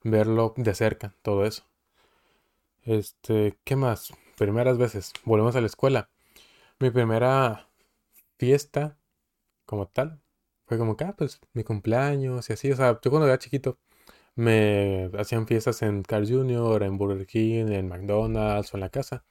[0.04, 1.64] verlo de cerca, todo eso.
[2.84, 4.12] Este, ¿qué más?
[4.36, 6.10] Primeras veces, volvemos a la escuela.
[6.78, 7.68] Mi primera
[8.38, 8.98] fiesta,
[9.66, 10.20] como tal,
[10.66, 12.72] fue como que, ah, pues, mi cumpleaños y así.
[12.72, 13.78] O sea, yo cuando era chiquito,
[14.34, 19.24] me hacían fiestas en Carl Jr., en Burger King, en McDonald's o en la casa.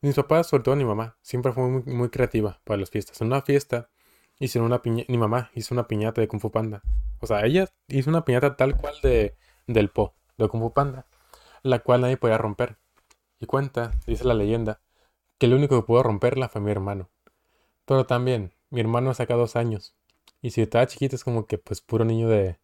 [0.00, 3.20] Mis papás, sobre todo mi mamá, siempre fue muy, muy creativa para las fiestas.
[3.20, 3.90] En una fiesta
[4.38, 6.82] hicieron una piñata, mi mamá hizo una piñata de Kung Fu Panda.
[7.20, 11.06] O sea, ella hizo una piñata tal cual de, del Po, de Kung Fu Panda,
[11.62, 12.76] la cual nadie podía romper.
[13.40, 14.80] Y cuenta, dice la leyenda,
[15.38, 17.10] que el único que pudo romperla fue mi hermano.
[17.86, 19.96] Pero también, mi hermano saca dos años.
[20.42, 22.58] Y si estaba chiquito es como que pues puro niño de,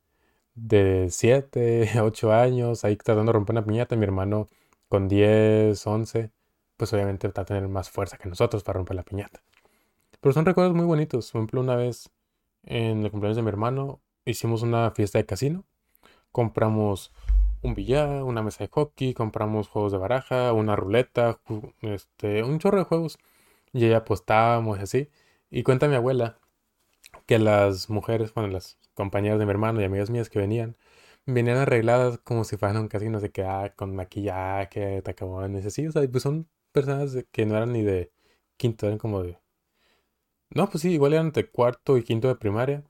[0.62, 4.49] de 7, 8 años, ahí tratando de romper una piñata, mi hermano
[4.88, 6.31] con 10, 11,
[6.77, 9.42] pues obviamente va a tener más fuerza que nosotros para romper la piñata.
[10.20, 11.31] Pero son recuerdos muy bonitos.
[11.31, 12.11] Por ejemplo, una vez
[12.64, 15.64] en el cumpleaños de mi hermano hicimos una fiesta de casino.
[16.33, 17.12] Compramos
[17.62, 21.40] un billar, una mesa de hockey, compramos juegos de baraja, una ruleta,
[21.83, 23.18] este, un chorro de juegos.
[23.73, 25.09] Y ahí apostábamos y así.
[25.51, 26.39] Y cuenta mi abuela
[27.30, 30.76] que las mujeres, bueno, las compañeras de mi hermano y amigas mías que venían,
[31.26, 35.86] venían arregladas como si fueran un casino, de que, ah, con maquillaje, tacabones, así.
[35.86, 38.12] O sea, pues son personas que no eran ni de
[38.56, 39.38] quinto, eran como de
[40.50, 42.84] no, pues sí, igual eran de cuarto y quinto de primaria.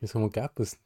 [0.00, 0.78] es como que, ah, pues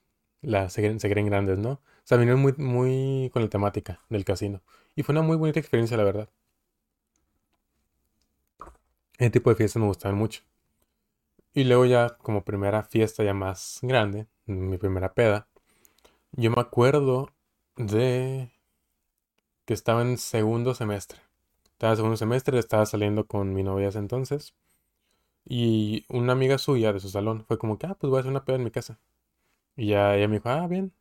[0.43, 1.73] la, se, creen grandes, ¿no?
[1.73, 4.63] O sea, vinieron muy, muy con la temática del casino.
[4.97, 6.31] Y fue una muy bonita experiencia, la verdad.
[9.19, 10.43] Ese tipo de fiestas me gustaban mucho.
[11.55, 15.49] Y luego ya, como primera fiesta ya más grande, mi primera peda,
[16.33, 17.31] yo me acuerdo
[17.77, 18.51] de
[19.65, 21.21] que estaba en segundo semestre.
[21.73, 24.55] Estaba en segundo semestre, estaba saliendo con mi novia entonces.
[25.45, 28.31] Y una amiga suya de su salón fue como que, ah, pues voy a hacer
[28.31, 29.01] una peda en mi casa.
[29.77, 30.95] Y ya ella me dijo, ah, bien.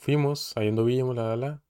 [0.00, 1.62] fuimos, ahí anduvimos, la, la, la.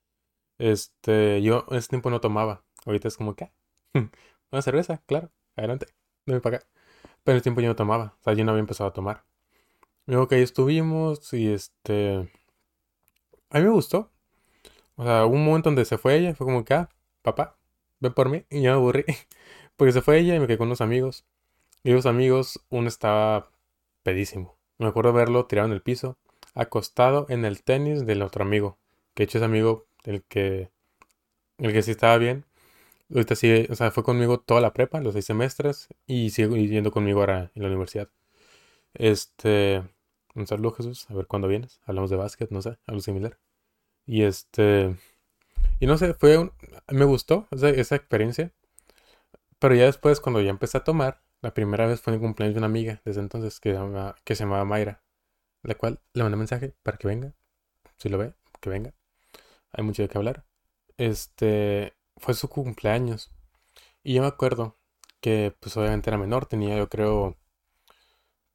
[0.59, 2.65] Este, yo en ese tiempo no tomaba.
[2.87, 3.53] Ahorita es como que, ah,
[4.53, 5.87] una cerveza, claro, adelante,
[6.27, 6.63] no me paga.
[7.25, 9.25] Pero ese tiempo yo no tomaba, o sea, yo no había empezado a tomar.
[10.07, 12.31] Luego que ahí estuvimos y este,
[13.51, 14.11] a mí me gustó.
[14.97, 16.89] O sea, hubo un momento donde se fue ella, fue como que, ah,
[17.23, 17.57] papá,
[18.01, 19.05] ven por mí, y yo me aburrí.
[19.77, 21.25] Porque se fue ella y me quedé con unos amigos.
[21.83, 23.51] Y los amigos, uno estaba
[24.03, 24.57] pedísimo.
[24.79, 26.19] Me acuerdo verlo tirado en el piso,
[26.55, 28.79] acostado en el tenis del otro amigo.
[29.15, 30.71] Que hecho ese amigo el que,
[31.59, 32.45] el que sí estaba bien.
[33.15, 36.91] Ahorita sí, o sea, fue conmigo toda la prepa, los seis semestres, y sigue yendo
[36.91, 38.11] conmigo ahora en la universidad.
[38.95, 39.83] Este,
[40.35, 41.81] un saludo Jesús, a ver cuándo vienes.
[41.87, 43.39] Hablamos de básquet, no sé, algo similar.
[44.07, 44.97] Y este,
[45.81, 46.53] y no sé, fue un,
[46.89, 48.53] me gustó esa experiencia.
[49.59, 52.55] Pero ya después, cuando ya empecé a tomar, la primera vez fue en el cumpleaños
[52.55, 53.79] de una amiga, desde entonces, que,
[54.25, 55.03] que se llamaba Mayra,
[55.63, 57.35] la cual le mandé mensaje para que venga,
[57.97, 58.95] si lo ve, que venga.
[59.73, 60.45] Hay mucho de qué hablar.
[60.99, 63.31] Este, fue su cumpleaños.
[64.03, 64.77] Y yo me acuerdo
[65.21, 67.37] que, pues obviamente era menor, tenía yo creo,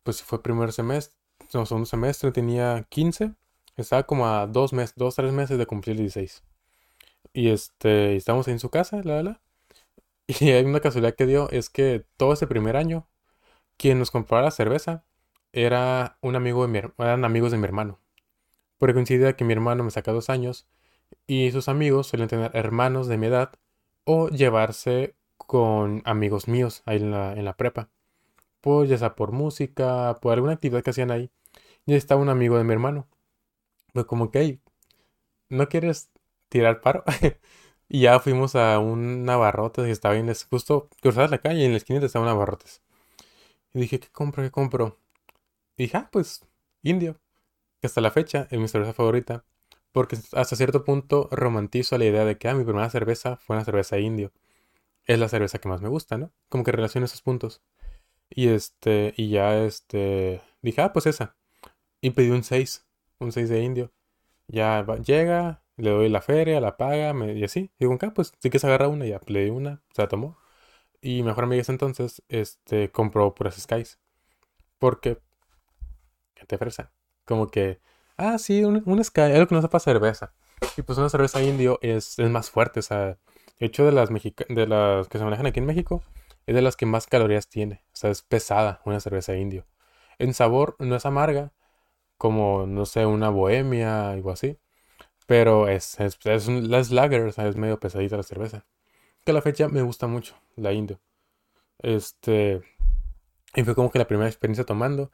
[0.04, 1.18] pues fue primer semestre,
[1.54, 3.34] no, segundo semestre, tenía 15,
[3.78, 6.44] estaba como a dos meses, dos, tres meses de cumplir 16.
[7.34, 9.42] Y este, estábamos en su casa, la, la.
[10.28, 13.08] Y hay una casualidad que dio, es que todo ese primer año,
[13.78, 15.06] quien nos compraba la cerveza
[15.54, 18.00] era un amigo de mi, eran amigos de mi hermano.
[18.78, 20.68] Porque coincide que mi hermano me saca dos años
[21.28, 23.52] y sus amigos suelen tener hermanos de mi edad
[24.06, 27.90] o llevarse con amigos míos ahí en la, en la prepa.
[28.62, 31.32] Pues ya sea por música, por alguna actividad que hacían ahí.
[31.86, 33.08] Y estaba un amigo de mi hermano.
[33.94, 34.60] Pues como que,
[35.50, 36.12] ¿no quieres
[36.50, 37.04] tirar paro?
[37.90, 41.78] y ya fuimos a un Navarrotes que estaba bien, justo cruzabas la calle en la
[41.78, 42.82] esquina estaba un Navarrotes.
[43.74, 44.44] Y dije, ¿qué compro?
[44.44, 44.98] ¿Qué compro?
[45.78, 46.46] Y dije, ah, pues,
[46.84, 47.20] indio.
[47.82, 49.46] Que hasta la fecha es mi cerveza favorita.
[49.92, 53.66] Porque hasta cierto punto romantizo la idea de que, ah, mi primera cerveza fue una
[53.66, 54.32] cerveza indio.
[55.06, 56.32] Es la cerveza que más me gusta, ¿no?
[56.50, 57.62] Como que relaciono esos puntos.
[58.30, 61.36] Y este, y ya este, dije, ah, pues esa.
[62.02, 62.86] Y pedí un 6,
[63.20, 63.92] un 6 de indio.
[64.48, 67.72] Ya llega, le doy la feria, la paga, me, y así.
[67.80, 70.38] Digo, acá, pues sí que se agarra una, ya le di una, se la tomó.
[71.02, 74.00] Y mejor amiga ese entonces, este, compró puras Skies.
[74.80, 75.20] Porque,
[76.36, 76.92] ¿qué te fresa?
[77.26, 77.80] Como que,
[78.20, 80.34] ah, sí, un, un Sky, algo que no sepa cerveza.
[80.78, 83.18] Y pues una cerveza indio es, es más fuerte, o sea,
[83.60, 86.04] de hecho de las, de las que se manejan aquí en México,
[86.46, 87.84] es de las que más calorías tiene.
[87.94, 89.66] O sea, es pesada una cerveza indio.
[90.20, 91.54] En sabor no es amarga,
[92.18, 94.60] como, no sé, una bohemia, algo así.
[95.28, 98.66] Pero es, es, es, es lager, o sea, es medio pesadita la cerveza.
[99.26, 101.00] Que a la fecha me gusta mucho, la indio.
[101.80, 102.62] Este.
[103.56, 105.12] Y fue como que la primera experiencia tomando.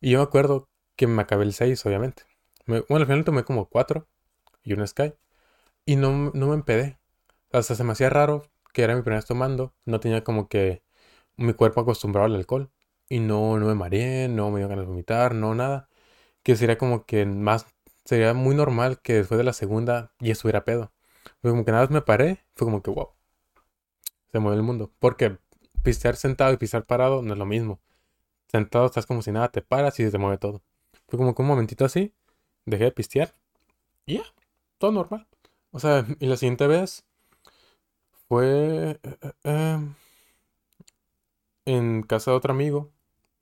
[0.00, 2.24] Y yo me acuerdo que me acabé el 6, obviamente.
[2.66, 4.06] Bueno, al final tomé como 4
[4.62, 5.14] y un Sky.
[5.86, 6.98] Y no, no me empedé.
[7.52, 9.74] Hasta se me hacía raro que era mi primera vez tomando.
[9.86, 10.82] No tenía como que
[11.36, 12.70] mi cuerpo acostumbrado al alcohol.
[13.08, 15.88] Y no, no me mareé, no me dio ganas de vomitar, no nada.
[16.42, 17.66] Que sería como que más.
[18.04, 20.92] Sería muy normal que después de la segunda ya estuviera pedo.
[21.42, 22.44] Fue como que nada más me paré.
[22.56, 23.10] Fue como que wow.
[24.32, 24.92] Se mueve el mundo.
[24.98, 25.38] Porque
[25.82, 27.80] pistear sentado y pisar parado no es lo mismo.
[28.48, 30.62] Sentado estás como si nada, te paras y se te mueve todo.
[31.08, 32.14] Fue como que un momentito así.
[32.66, 33.34] Dejé de pistear.
[34.06, 34.24] Y ya.
[34.78, 35.26] Todo normal.
[35.72, 37.04] O sea, y la siguiente vez
[38.28, 39.94] fue eh, eh, em,
[41.64, 42.90] en casa de otro amigo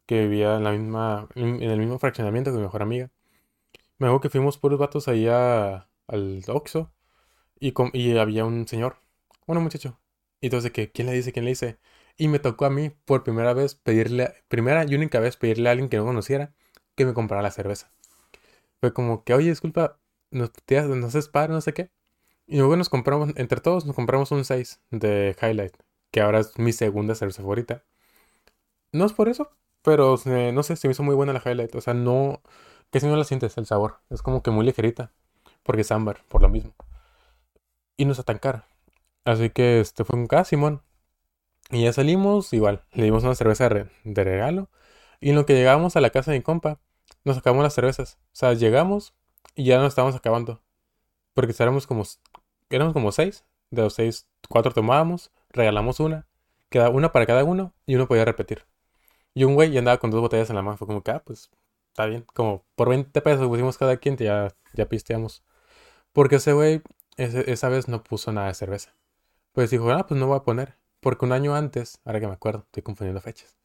[0.06, 3.10] que vivía en la misma, en el mismo fraccionamiento que mi mejor amiga.
[3.98, 6.92] Me acuerdo que fuimos puros vatos allá al Oxxo
[7.60, 8.98] y, y había un señor,
[9.46, 10.00] un muchacho.
[10.40, 11.32] Y entonces que, ¿quién le dice?
[11.32, 11.78] ¿Quién le dice?
[12.18, 15.72] Y me tocó a mí por primera vez pedirle, primera y única vez pedirle a
[15.72, 16.54] alguien que no conociera
[16.96, 17.92] que me comprara la cerveza.
[18.82, 20.00] Fue como que, oye, disculpa,
[20.32, 20.50] nos,
[20.88, 21.92] nos es padre, no sé qué.
[22.48, 25.76] Y luego nos compramos, entre todos, nos compramos un 6 de Highlight,
[26.10, 27.84] que ahora es mi segunda cerveza favorita.
[28.90, 31.76] No es por eso, pero no sé, se me hizo muy buena la Highlight.
[31.76, 32.42] O sea, no,
[32.90, 34.00] que si no la sientes el sabor.
[34.10, 35.12] Es como que muy ligerita,
[35.62, 36.74] porque es ámbar, por lo mismo.
[37.96, 38.66] Y no está tan cara.
[39.24, 40.82] Así que este fue un caso, Simón.
[41.70, 44.70] Y ya salimos, igual, le dimos una cerveza de regalo.
[45.20, 46.80] Y en lo que llegamos a la casa de mi compa,
[47.24, 48.18] nos acabamos las cervezas.
[48.26, 49.14] O sea, llegamos
[49.54, 50.62] y ya nos estábamos acabando.
[51.34, 52.04] Porque éramos como,
[52.70, 53.44] éramos como seis.
[53.70, 56.26] De los seis, cuatro tomábamos, regalamos una.
[56.68, 58.66] Queda una para cada uno y uno podía repetir.
[59.34, 60.76] Y un güey ya andaba con dos botellas en la mano.
[60.76, 61.50] Fue como que, ah, pues,
[61.88, 62.26] está bien.
[62.34, 65.42] Como por 20 pesos pusimos cada quien ya, ya pisteamos.
[66.12, 66.82] Porque ese güey
[67.16, 68.94] esa vez no puso nada de cerveza.
[69.52, 70.76] Pues dijo, ah, pues no voy a poner.
[71.00, 73.58] Porque un año antes, ahora que me acuerdo, estoy confundiendo fechas.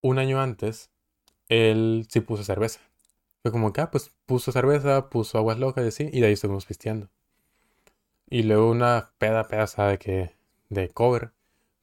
[0.00, 0.90] Un año antes,
[1.48, 2.80] él sí puso cerveza.
[3.42, 6.32] Fue como que, ah, pues puso cerveza, puso aguas locas y así, y de ahí
[6.34, 7.08] estuvimos pisteando.
[8.28, 10.32] Y luego una peda pedaza de que,
[10.68, 11.32] de cover.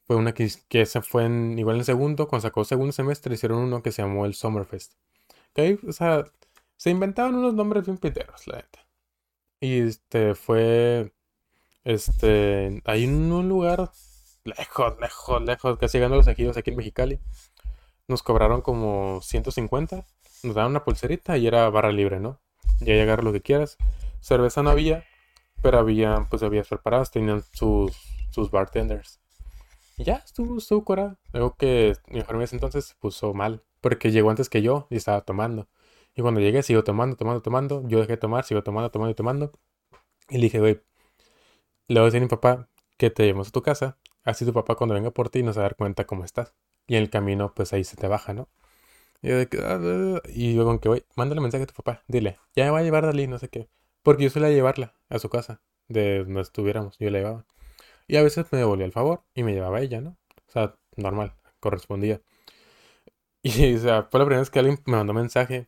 [0.05, 3.59] Fue una que, se fue en, igual en segundo, cuando sacó el segundo semestre, hicieron
[3.59, 4.93] uno que se llamó el Summerfest.
[5.53, 6.25] Que o sea,
[6.77, 8.85] se inventaban unos nombres bien piteros, la neta.
[9.61, 11.13] Y este fue,
[11.85, 13.91] este, hay un lugar
[14.43, 17.19] lejos, lejos, lejos, casi llegando a los ejidos aquí en Mexicali.
[18.07, 20.05] Nos cobraron como 150,
[20.43, 22.39] nos daban una pulserita y era barra libre, ¿no?
[22.79, 23.77] Ya llegar lo que quieras.
[24.19, 25.05] Cerveza no había,
[25.61, 27.91] pero había, pues había preparados, tenían sus,
[28.31, 29.19] sus bartenders.
[29.97, 31.17] Y ya, estuvo, estuvo curado.
[31.31, 35.21] Luego que mi enfermera entonces se puso mal, porque llegó antes que yo y estaba
[35.21, 35.67] tomando.
[36.15, 37.87] Y cuando llegué, sigo tomando, tomando, tomando.
[37.87, 39.51] Yo dejé de tomar, sigo tomando, tomando y tomando.
[40.29, 40.81] Y le dije, güey,
[41.87, 43.97] le voy a decir a mi papá que te llevamos a tu casa.
[44.23, 46.53] Así tu papá cuando venga por ti nos va a dar cuenta cómo estás.
[46.87, 48.49] Y en el camino, pues ahí se te baja, ¿no?
[49.21, 51.67] Y yo de que, ah, ah, ah", y yo con que, güey, mándale mensaje a
[51.67, 52.03] tu papá.
[52.07, 53.69] Dile, ya me va a llevar Dalí, no sé qué.
[54.03, 56.97] Porque yo suele llevarla a su casa, de donde estuviéramos.
[56.99, 57.45] Yo la llevaba.
[58.07, 60.17] Y a veces me devolvía el favor y me llevaba ella, ¿no?
[60.47, 62.21] O sea, normal, correspondía.
[63.45, 65.67] Y, o sea, fue la primera vez que alguien me mandó mensaje,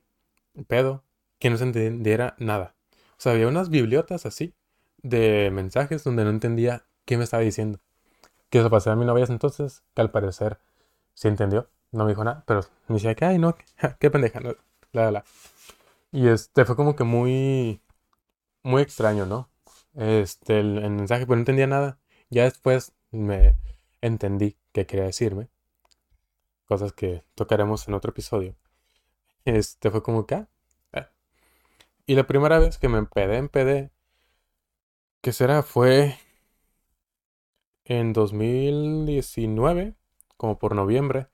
[0.67, 1.03] pedo,
[1.39, 2.75] que no se entendiera nada.
[3.17, 4.53] O sea, había unas bibliotas así,
[5.01, 7.79] de mensajes donde no entendía qué me estaba diciendo.
[8.49, 10.59] Que eso pasé a mi novia entonces, que al parecer
[11.15, 11.69] sí entendió.
[11.91, 13.55] No me dijo nada, pero me decía que, ay, no,
[13.99, 14.55] qué pendeja, la,
[14.91, 15.25] la, la.
[16.11, 17.81] Y este fue como que muy,
[18.63, 19.49] muy extraño, ¿no?
[19.95, 21.99] Este, el, mensaje, pues no entendía nada.
[22.29, 23.57] Ya después me
[24.01, 25.49] entendí qué quería decirme.
[26.65, 28.55] Cosas que tocaremos en otro episodio.
[29.45, 30.35] Este fue como que...
[30.35, 30.47] Ah,
[30.93, 31.07] eh.
[32.07, 33.91] Y la primera vez que me empedé, empedé,
[35.21, 35.63] ¿qué será?
[35.63, 36.17] Fue
[37.85, 39.95] en 2019,
[40.37, 41.27] como por noviembre.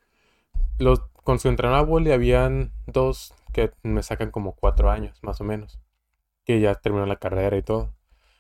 [0.79, 5.43] Los, con su entrenador y habían dos que me sacan como cuatro años, más o
[5.43, 5.79] menos.
[6.45, 7.93] Que ya terminó la carrera y todo.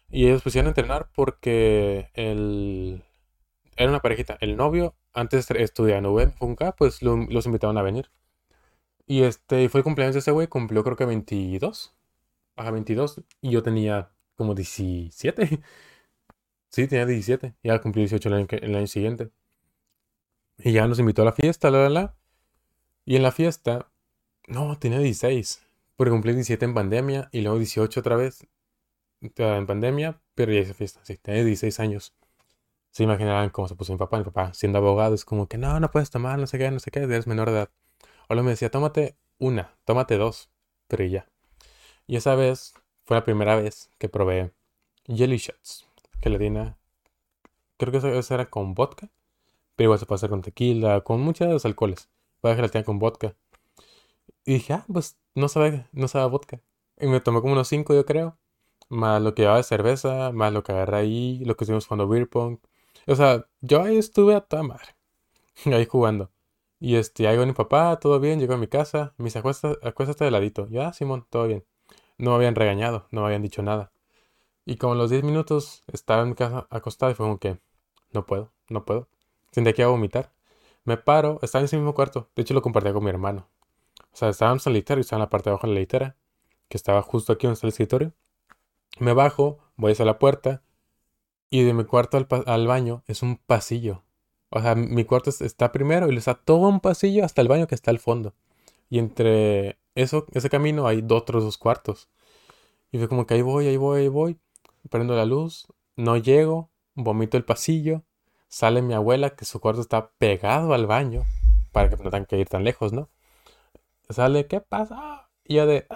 [0.09, 3.03] Y ellos pusieron a entrenar porque el...
[3.77, 4.37] era una parejita.
[4.41, 8.11] El novio antes estudiaba en UV, Funka, pues los invitaron a venir.
[9.05, 11.95] Y este fue el cumpleaños de ese güey, cumplió creo que 22.
[12.55, 13.21] Ajá, 22.
[13.41, 15.49] Y yo tenía como 17.
[16.69, 17.55] sí, tenía 17.
[17.63, 19.31] Ya cumplí 18 el año, el año siguiente.
[20.63, 22.15] Y ya nos invitó a la fiesta, la, la, la.
[23.05, 23.91] Y en la fiesta,
[24.47, 25.65] no, tenía 16.
[25.95, 28.47] Porque cumplí 17 en pandemia y luego 18 otra vez
[29.21, 32.13] en pandemia, pero ya hice fiesta, sí, tenía 16 años.
[32.91, 34.17] Se imaginarán cómo se puso mi papá.
[34.17, 36.79] Mi papá, siendo abogado, es como que no, no puedes tomar, no sé qué, no
[36.79, 37.69] sé qué, eres menor de edad.
[38.29, 40.49] Hola me decía, tómate una, tómate dos,
[40.87, 41.27] pero ya.
[42.07, 44.51] Y esa vez fue la primera vez que probé
[45.07, 45.87] jelly shots,
[46.23, 46.51] di
[47.77, 49.09] creo que eso, era con vodka,
[49.75, 52.09] pero igual se puede hacer con tequila, con muchos alcoholes.
[52.43, 53.35] A gelatina con vodka.
[54.45, 56.61] Y dije, ah, pues no sabe, no sabe vodka.
[56.99, 58.37] Y me tomé como unos cinco, yo creo
[58.91, 62.07] más lo que llevaba de cerveza, más lo que agarré ahí, lo que estuvimos jugando
[62.07, 62.59] beer pong.
[63.07, 64.95] O sea, yo ahí estuve a toda madre,
[65.65, 66.31] ahí jugando.
[66.79, 70.25] Y este, ahí con mi papá, todo bien, llegó a mi casa, me dice, acuéstate,
[70.25, 70.67] de ladito.
[70.69, 71.65] Ya, ah, Simón, todo bien.
[72.17, 73.91] No me habían regañado, no me habían dicho nada.
[74.65, 77.59] Y como los 10 minutos estaba en mi casa acostado y fue como que,
[78.11, 79.09] no puedo, no puedo.
[79.51, 80.31] Sentía que iba a vomitar.
[80.83, 82.29] Me paro, estaba en ese mismo cuarto.
[82.35, 83.47] De hecho, lo compartía con mi hermano.
[84.13, 86.15] O sea, estábamos en el y estaba en la parte de abajo de la litera,
[86.67, 88.13] que estaba justo aquí donde está el escritorio.
[88.99, 90.61] Me bajo, voy hacia la puerta
[91.49, 94.03] y de mi cuarto al, baño es un pasillo.
[94.49, 97.75] O sea, mi cuarto está primero y está todo un pasillo hasta el baño que
[97.75, 98.33] está al fondo.
[98.89, 102.09] Y entre eso, ese camino hay otros dos cuartos.
[102.91, 104.37] Y fue como que ahí voy, ahí voy, ahí voy.
[104.89, 108.03] Prendo la luz, no llego, vomito el pasillo.
[108.51, 111.23] Sale mi abuela, que su cuarto está pegado al baño,
[111.71, 113.09] para que no tengan que ir tan lejos, ¿no?
[114.09, 115.29] Sale, ¿qué pasa?
[115.45, 115.87] Y yo de,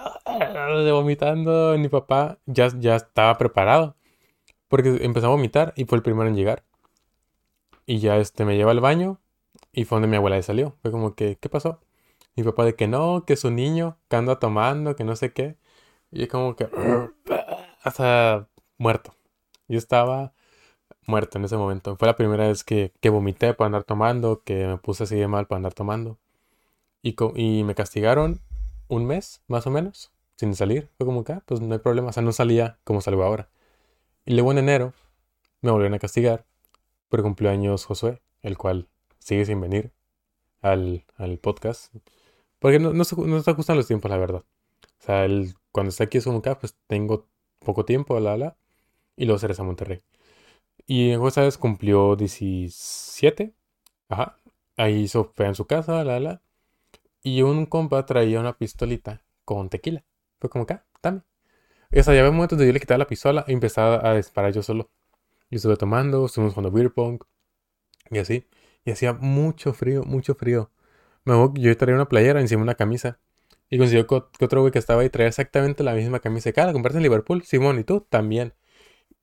[0.84, 3.96] de vomitando, mi papá ya, ya estaba preparado.
[4.68, 6.64] Porque empezó a vomitar y fue el primero en llegar.
[7.84, 9.20] Y ya este me lleva al baño
[9.70, 10.76] y fue donde mi abuela salió.
[10.80, 11.80] Fue como que, ¿qué pasó?
[12.36, 15.58] Mi papá de que no, que su niño, que anda tomando, que no sé qué.
[16.10, 16.70] Y como que,
[17.82, 19.14] hasta muerto.
[19.68, 20.32] Yo estaba
[21.06, 21.96] muerto en ese momento.
[21.96, 25.28] Fue la primera vez que, que vomité por andar tomando, que me puse así de
[25.28, 26.18] mal por andar tomando.
[27.02, 28.40] Y, y me castigaron
[28.88, 30.88] un mes, más o menos, sin salir.
[30.96, 32.08] Fue como que, ah, pues no hay problema.
[32.08, 33.48] O sea, no salía como salgo ahora.
[34.24, 34.92] Y luego en enero
[35.62, 36.44] me volvieron a castigar
[37.08, 38.88] por cumpleaños Josué, el cual
[39.18, 39.92] sigue sin venir
[40.62, 41.04] al,
[41.40, 41.94] podcast.
[42.58, 44.42] Porque no, no, no se ajustan los tiempos, la verdad.
[45.00, 47.26] O sea, él, cuando está aquí es como que, ah, pues tengo
[47.60, 48.56] poco tiempo, la, la.
[49.16, 50.02] Y luego se a Monterrey.
[50.86, 53.54] Y en vez cumplió 17.
[54.08, 54.38] Ajá.
[54.76, 56.42] Ahí hizo fue en su casa, la, la.
[57.22, 60.04] Y un compa traía una pistolita con tequila.
[60.38, 61.22] Fue como acá, ah, dame.
[61.92, 64.52] O sea, ya había momentos donde yo le quitaba la pistola y empezaba a disparar
[64.52, 64.90] yo solo.
[65.50, 67.20] Y estuve tomando, estuvimos jugando beer pong
[68.10, 68.46] y así.
[68.84, 70.70] Y hacía mucho frío, mucho frío.
[71.24, 73.18] Me yo traía una playera encima una camisa.
[73.70, 76.52] Y consiguió que otro güey que estaba ahí traía exactamente la misma camisa.
[76.52, 78.54] Cara, compraste en Liverpool, Simón, y tú también.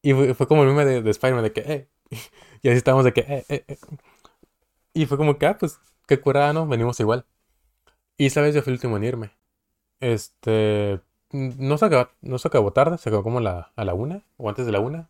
[0.04, 1.90] Y fue, como el meme de, de Spider-Man de que, eh.
[2.62, 3.78] y así estábamos de que, eh, eh, eh.
[4.94, 6.68] Y fue como que, ah, pues, qué curada, ¿no?
[6.68, 7.26] Venimos igual.
[8.18, 9.32] Y esa vez yo fui el último en irme.
[10.02, 11.02] Este,
[11.32, 14.50] no se acabó, no se acabó tarde, se acabó como la, a la una o
[14.50, 15.10] antes de la una.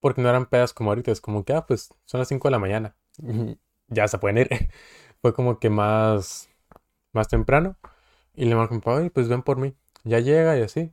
[0.00, 2.52] Porque no eran pedas como ahorita, es como que, ah, pues son las 5 de
[2.52, 2.96] la mañana.
[3.88, 4.50] ya se pueden ir.
[5.22, 6.50] Fue como que más,
[7.12, 7.76] más temprano.
[8.34, 9.74] Y le marco a mi papá, pues ven por mí.
[10.04, 10.92] Ya llega y así.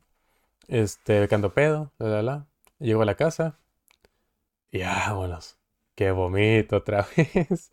[0.70, 2.48] Este, canto pedo, la, la, la.
[2.80, 3.60] Llego a la casa.
[4.72, 5.58] Y vámonos.
[5.96, 7.72] Que vomito otra vez.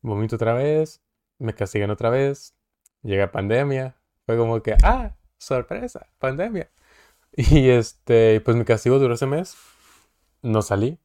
[0.00, 1.00] vomito otra vez.
[1.38, 2.54] Me castigan otra vez.
[3.02, 3.96] Llega pandemia.
[4.26, 6.70] Fue como que, ah, sorpresa, pandemia.
[7.34, 9.56] Y este, pues mi castigo duró ese mes.
[10.42, 10.98] No salí.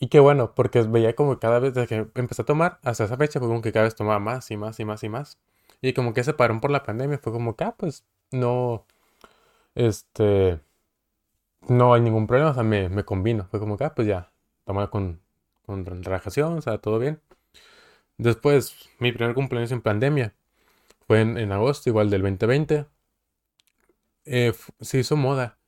[0.00, 3.16] Y qué bueno, porque veía como cada vez desde que empecé a tomar, hasta esa
[3.16, 5.38] fecha, fue como que cada vez tomaba más y más y más y más.
[5.80, 8.86] Y como que se paró por la pandemia, fue como que, ah, pues no,
[9.74, 10.60] este,
[11.68, 13.46] no hay ningún problema, o sea, me, me combino.
[13.50, 14.32] Fue como que, ah, pues ya,
[14.64, 15.20] tomar con,
[15.66, 17.20] con relajación, o sea, todo bien.
[18.18, 20.34] Después, mi primer cumpleaños en pandemia
[21.06, 22.86] fue en, agosto, igual del 2020.
[24.24, 25.58] Eh, se hizo moda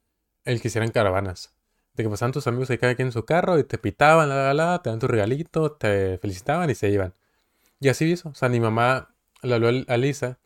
[0.44, 1.54] el que hicieran caravanas
[1.94, 4.52] de que pasaban tus amigos ahí cada quien en su carro y te pitaban, la,
[4.52, 7.14] la, la, te dan tu regalito, te felicitaban y se iban.
[7.80, 8.30] Y así hizo.
[8.30, 10.38] O sea, mi mamá le habló a Lisa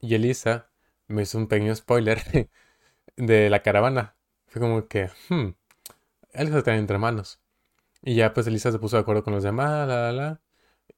[0.00, 0.68] y Elisa
[1.08, 2.48] me hizo un pequeño spoiler
[3.16, 4.16] de la caravana.
[4.54, 5.48] Fue como que, hmm,
[6.32, 7.40] él se entre manos.
[8.02, 10.40] Y ya pues Elisa se puso de acuerdo con los demás, la, la, la.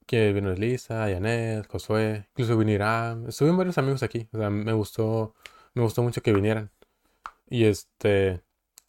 [0.06, 3.26] Que vino Elisa, Janet, Josué, incluso vino Irán.
[3.28, 4.28] Estuvieron varios amigos aquí.
[4.32, 5.34] O sea, me gustó,
[5.74, 6.70] me gustó mucho que vinieran.
[7.48, 8.42] Y este,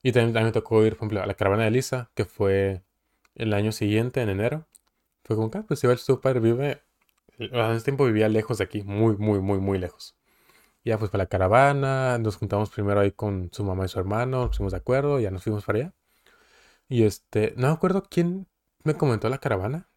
[0.04, 2.84] y también, me tocó ir, por ejemplo, a la caravana de Lisa, que fue
[3.36, 4.68] el año siguiente, en enero.
[5.24, 6.82] Fue como que, ah, pues igual su vive,
[7.40, 10.17] ese tiempo vivía lejos de aquí, muy, muy, muy, muy lejos.
[10.88, 14.38] Ya pues para la caravana, nos juntamos primero ahí con su mamá y su hermano,
[14.38, 15.94] nos pusimos de acuerdo, ya nos fuimos para allá.
[16.88, 18.48] Y este, no me acuerdo quién
[18.86, 19.90] me comentó la caravana.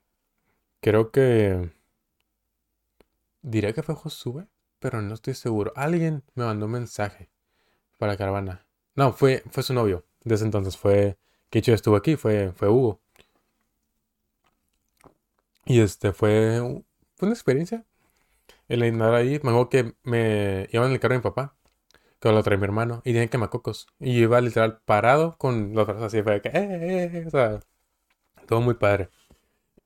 [0.81, 1.71] Creo que...
[3.41, 4.49] Diré que fue Josué,
[4.81, 5.73] pero no estoy seguro.
[5.77, 7.31] Alguien me mandó un mensaje
[7.97, 8.67] para la caravana.
[8.97, 10.05] No, fue, fue su novio.
[10.25, 11.19] Desde entonces fue.
[11.51, 13.01] Que hecho estuvo aquí, fue, fue Hugo.
[15.67, 16.83] Y este fue,
[17.15, 17.87] fue una experiencia.
[18.71, 21.57] El andar ahí, me acuerdo que me iba en el carro de mi papá,
[22.21, 23.89] que lo trae mi hermano, y que quemacocos.
[23.99, 27.61] Y iba literal parado con los brazos así, fue que, eh, eh, eh" o sea,
[28.47, 29.11] todo muy padre.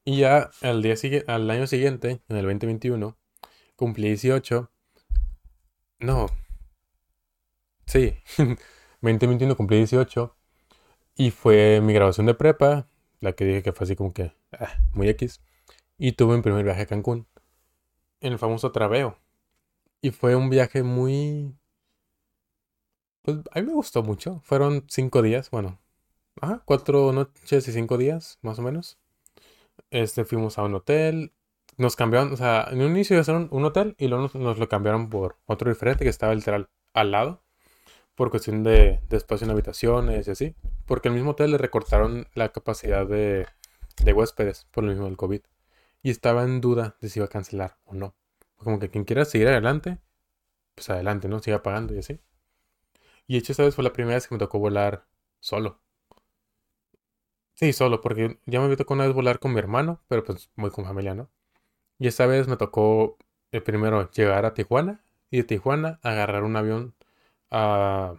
[0.04, 0.96] Y ya al, día
[1.28, 3.16] al año siguiente, en el 2021,
[3.76, 4.70] cumplí 18.
[6.00, 6.26] No.
[7.86, 8.16] Sí.
[9.00, 10.36] 2021 cumplí 18
[11.16, 12.88] y fue mi graduación de prepa,
[13.20, 15.40] la que dije que fue así como que ah, muy X.
[15.98, 17.26] Y tuve mi primer viaje a Cancún,
[18.24, 19.18] en el famoso Traveo.
[20.00, 21.54] Y fue un viaje muy...
[23.22, 24.40] Pues a mí me gustó mucho.
[24.44, 25.78] Fueron cinco días, bueno,
[26.40, 28.98] ajá, cuatro noches y cinco días, más o menos.
[29.90, 31.32] Este, fuimos a un hotel.
[31.76, 34.68] Nos cambiaron, o sea, en un inicio iba a un, hotel y luego nos, lo
[34.68, 37.42] cambiaron por otro diferente que estaba literal al lado
[38.14, 40.54] por cuestión de, espacio en habitaciones y así.
[40.86, 43.46] Porque el mismo hotel le recortaron la capacidad de,
[44.02, 45.42] de huéspedes por lo mismo del COVID.
[46.04, 48.14] Y estaba en duda de si iba a cancelar o no.
[48.56, 49.98] Como que quien quiera seguir adelante,
[50.76, 51.40] pues adelante, ¿no?
[51.40, 52.20] Siga pagando y así.
[53.26, 55.06] Y de hecho, esta vez fue la primera vez que me tocó volar
[55.40, 55.80] solo.
[57.54, 60.50] Sí, solo, porque ya me había tocado una vez volar con mi hermano, pero pues
[60.56, 61.30] muy con familia, ¿no?
[61.98, 63.16] Y esta vez me tocó
[63.52, 66.94] el eh, primero llegar a Tijuana y de Tijuana agarrar un avión
[67.50, 68.14] a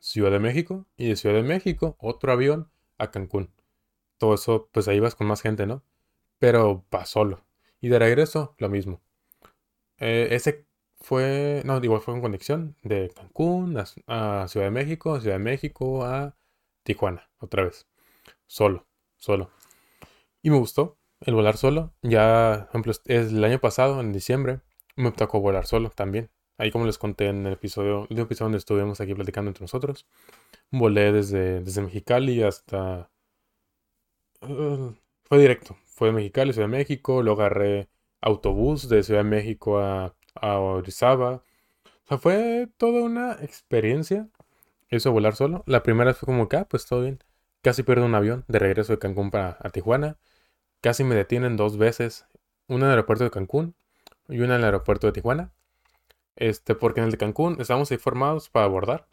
[0.00, 3.50] Ciudad de México y de Ciudad de México otro avión a Cancún.
[4.18, 5.82] Todo eso, pues ahí vas con más gente, ¿no?
[6.38, 7.44] Pero va solo.
[7.80, 9.00] Y de regreso, lo mismo.
[9.98, 10.66] Eh, ese
[11.00, 13.76] fue, no, igual fue en conexión de Cancún
[14.06, 16.36] a, Ciudad de México, Ciudad de México a
[16.82, 17.86] Tijuana, otra vez.
[18.46, 19.50] Solo, solo.
[20.42, 21.94] Y me gustó el volar solo.
[22.02, 24.60] Ya, por ejemplo, es el año pasado, en diciembre,
[24.96, 26.30] me tocó volar solo también.
[26.58, 30.06] Ahí como les conté en el episodio, el episodio donde estuvimos aquí platicando entre nosotros,
[30.70, 33.10] volé desde, desde Mexicali hasta...
[34.42, 34.92] Uh,
[35.24, 37.88] fue directo, fue de Mexicali, Ciudad de México, luego agarré
[38.20, 41.42] autobús de Ciudad de México a, a Orizaba.
[42.04, 44.28] O sea, fue toda una experiencia
[44.90, 45.64] eso volar solo.
[45.66, 47.18] La primera fue como que, ah, pues todo bien.
[47.62, 50.18] Casi pierdo un avión de regreso de Cancún para a Tijuana.
[50.80, 52.26] Casi me detienen dos veces.
[52.68, 53.74] Una en el aeropuerto de Cancún
[54.28, 55.52] y una en el aeropuerto de Tijuana.
[56.36, 59.08] Este, porque en el de Cancún estábamos ahí formados para abordar.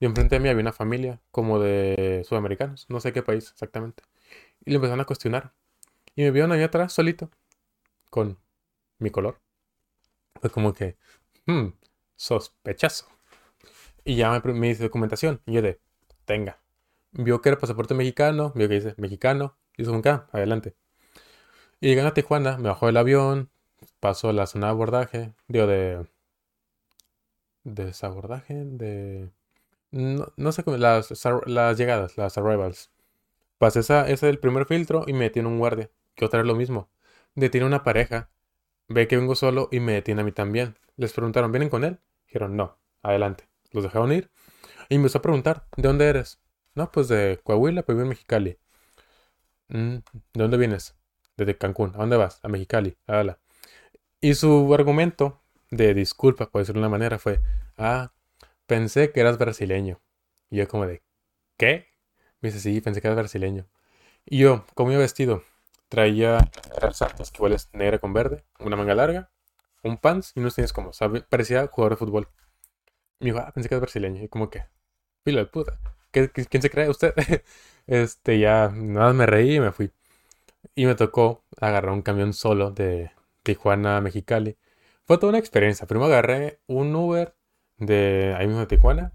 [0.00, 4.04] Y enfrente de mí había una familia como de sudamericanos, no sé qué país exactamente.
[4.64, 5.52] Y le empezaron a cuestionar.
[6.18, 7.30] Y me vieron ahí atrás solito,
[8.10, 8.40] con
[8.98, 9.40] mi color.
[10.40, 10.96] Fue como que,
[11.46, 11.68] hmm,
[12.16, 13.06] sospechoso.
[14.04, 15.40] Y ya me, me dice documentación.
[15.46, 15.80] Y yo de,
[16.24, 16.60] tenga.
[17.12, 19.56] Vio que era pasaporte mexicano, vio que dice mexicano.
[19.76, 20.74] Y dijo, acá, adelante.
[21.80, 23.50] Y llegando a Tijuana, me bajó del avión,
[24.00, 26.04] pasó a la zona de abordaje, digo, de
[27.62, 29.30] desabordaje, de...
[29.92, 31.10] No, no sé cómo, las,
[31.78, 32.90] llegadas, las arrivals.
[33.58, 36.54] Pasé esa, ese es el primer filtro y me detiene un guardia, que otra lo
[36.54, 36.90] mismo.
[37.34, 38.30] Detiene una pareja,
[38.88, 40.76] ve que vengo solo y me detiene a mí también.
[40.96, 42.00] Les preguntaron, ¿vienen con él?
[42.26, 43.48] Dijeron, no, adelante.
[43.70, 44.30] Los dejaron ir.
[44.88, 46.40] Y me empezó a preguntar, ¿de dónde eres?
[46.74, 48.58] No, pues de Coahuila, pero vivo en Mexicali.
[49.68, 50.02] Mm, ¿De
[50.34, 50.96] dónde vienes?
[51.36, 51.92] Desde Cancún.
[51.94, 52.40] ¿A dónde vas?
[52.42, 52.96] A Mexicali.
[53.06, 53.38] Hágala.
[54.20, 55.40] Y su argumento
[55.70, 57.40] de disculpa, por decirlo de una manera, fue,
[57.76, 58.12] ah,
[58.66, 60.00] pensé que eras brasileño.
[60.50, 61.02] Y yo como de,
[61.56, 61.86] ¿qué?
[62.40, 63.68] Me dice, sí, pensé que eras brasileño.
[64.26, 65.42] Y yo, como iba vestido,
[65.88, 66.50] traía
[66.92, 69.30] santos que igual es negra con verde, una manga larga,
[69.82, 71.22] un pants y unos tenis como, ¿sabe?
[71.22, 72.28] parecía jugador de fútbol.
[73.20, 74.22] Me dijo, ah, pensé que eras brasileño.
[74.22, 74.64] Y como que,
[75.24, 75.78] filo de puta.
[76.10, 77.14] ¿Quién se cree usted?
[77.86, 79.92] este, ya, nada, me reí y me fui.
[80.74, 83.12] Y me tocó agarrar un camión solo de
[83.42, 84.58] Tijuana a Mexicali.
[85.04, 85.86] Fue toda una experiencia.
[85.86, 87.34] Primero agarré un Uber
[87.78, 89.12] de ahí mismo de Tijuana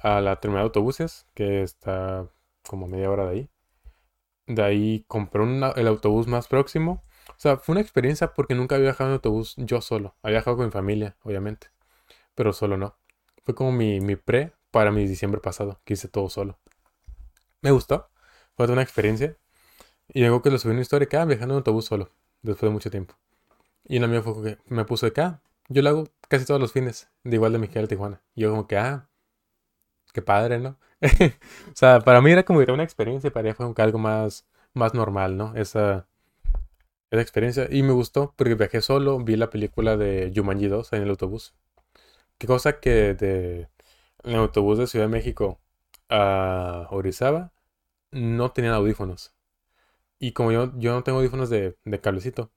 [0.00, 2.28] a la terminal de autobuses, que está
[2.66, 3.50] como media hora de ahí.
[4.46, 5.42] De ahí compré
[5.76, 7.02] el autobús más próximo.
[7.30, 10.14] O sea, fue una experiencia porque nunca había viajado en autobús yo solo.
[10.22, 11.68] Había viajado con mi familia, obviamente.
[12.34, 12.96] Pero solo no.
[13.44, 16.58] Fue como mi, mi pre para mi diciembre pasado, que hice todo solo.
[17.62, 18.10] Me gustó.
[18.56, 19.36] Fue una experiencia.
[20.08, 22.10] Y luego que lo subí en una historia que, ah, viajando en autobús solo,
[22.42, 23.14] después de mucho tiempo.
[23.84, 25.42] Y la mía fue que me puso de acá.
[25.68, 28.22] Yo lo hago casi todos los fines, de igual de Miguel Tijuana.
[28.34, 29.08] Y yo como que, ah,
[30.12, 30.78] qué padre, ¿no?
[31.72, 34.46] o sea, para mí era como ir a una experiencia, para ella fue algo más,
[34.72, 35.54] más normal, ¿no?
[35.54, 36.06] Esa,
[37.10, 37.68] esa experiencia.
[37.70, 41.54] Y me gustó porque viajé solo, vi la película de Jumanji 2 en el autobús.
[42.38, 43.68] Qué cosa que de,
[44.24, 45.60] en el autobús de Ciudad de México
[46.08, 47.52] a Orizaba
[48.12, 49.34] no tenían audífonos.
[50.18, 52.50] Y como yo, yo no tengo audífonos de, de cablecito,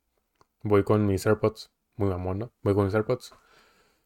[0.64, 2.54] voy con mis AirPods, muy mamón, ¿no?
[2.64, 3.34] Voy con mis AirPods.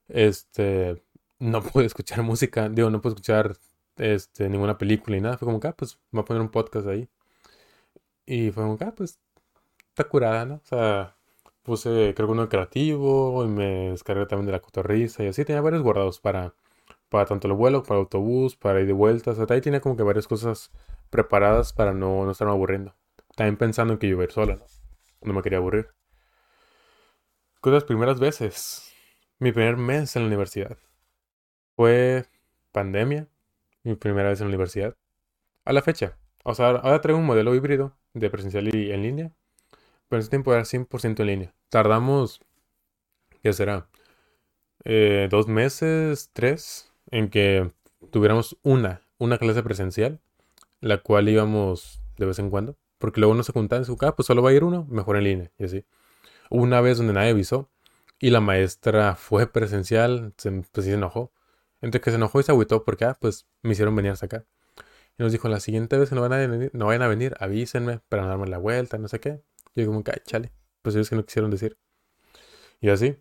[0.09, 1.03] Este,
[1.39, 3.57] no puedo escuchar música, digo, no puedo escuchar
[3.97, 5.37] este, ninguna película ni nada.
[5.37, 7.09] Fue como que, ah, pues, voy a poner un podcast ahí.
[8.25, 9.19] Y fue como que, ah, pues,
[9.89, 10.55] está curada, ¿no?
[10.55, 11.17] O sea,
[11.63, 15.45] puse, creo que uno creativo, y me descargué también de la cotorriza y así.
[15.45, 16.55] Tenía varios guardados para,
[17.09, 19.37] para tanto el vuelo, para el autobús, para ir de vueltas.
[19.39, 20.71] O sea, ahí tenía como que varias cosas
[21.09, 22.95] preparadas para no, no estarme aburriendo.
[23.35, 24.65] También pensando en que yo iba a ir sola, ¿no?
[25.21, 25.89] No me quería aburrir
[27.69, 28.91] las primeras veces.
[29.37, 30.77] Mi primer mes en la universidad.
[31.75, 32.25] Fue
[32.71, 33.27] pandemia.
[33.83, 34.95] Mi primera vez en la universidad.
[35.65, 36.17] A la fecha.
[36.43, 39.31] O sea, ahora traigo un modelo híbrido de presencial y en línea.
[40.07, 41.53] Pero en ese tiempo era 100% en línea.
[41.69, 42.41] Tardamos,
[43.41, 43.87] ¿qué será?
[44.83, 47.71] Eh, dos meses, tres, en que
[48.11, 50.19] tuviéramos una, una clase presencial,
[50.79, 52.77] la cual íbamos de vez en cuando.
[52.97, 55.17] Porque luego no se juntaban en su casa, pues solo va a ir uno, mejor
[55.17, 55.85] en línea, y así
[56.51, 57.71] una vez donde nadie avisó
[58.19, 61.31] y la maestra fue presencial, se, pues se enojó.
[61.81, 64.45] Entre que se enojó y se agüitó porque, ah, pues me hicieron venir hasta acá.
[65.17, 67.35] Y nos dijo, la siguiente vez que no, van a venir, no vayan a venir,
[67.39, 69.41] avísenme para darme la vuelta, no sé qué.
[69.75, 70.51] Yo como, ay, chale,
[70.81, 71.77] pues ellos que no quisieron decir.
[72.79, 73.17] Y así.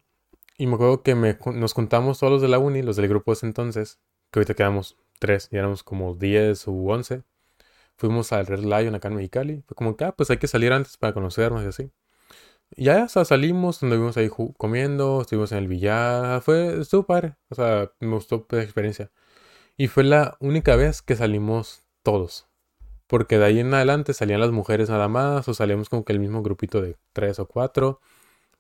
[0.59, 3.35] Y me acuerdo que nos juntamos todos los de la uni, los del grupo de
[3.35, 3.99] ese entonces,
[4.31, 7.23] que ahorita quedamos tres, y éramos como 10 u 11.
[7.97, 9.63] Fuimos al Red Lion acá en Mexicali.
[9.67, 11.93] Fue como que, ah, pues hay que salir antes para conocernos y así
[12.77, 17.91] ya, sea, salimos, estuvimos ahí comiendo, estuvimos en el billar, fue, estuvo padre, o sea,
[18.01, 19.11] me gustó la experiencia.
[19.77, 22.47] Y fue la única vez que salimos todos.
[23.07, 26.21] Porque de ahí en adelante salían las mujeres nada más, o salíamos como que el
[26.21, 28.01] mismo grupito de tres o cuatro.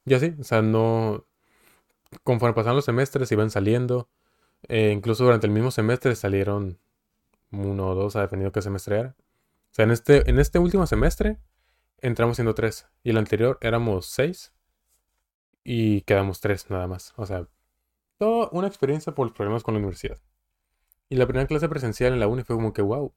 [0.07, 1.27] Y así, o sea, no.
[2.25, 4.09] Conforme pasaban los semestres iban saliendo.
[4.69, 6.79] Eh, incluso durante el mismo semestre salieron
[7.53, 9.17] uno o dos, a dependiendo qué semestre era.
[9.73, 11.39] O sea, en este, en este último semestre
[12.03, 12.87] entramos siendo tres.
[13.03, 14.53] Y el anterior éramos seis.
[15.65, 17.13] Y quedamos tres nada más.
[17.17, 17.47] O sea,
[18.19, 20.19] toda una experiencia por los problemas con la universidad.
[21.09, 23.13] Y la primera clase presencial en la uni fue como que, wow,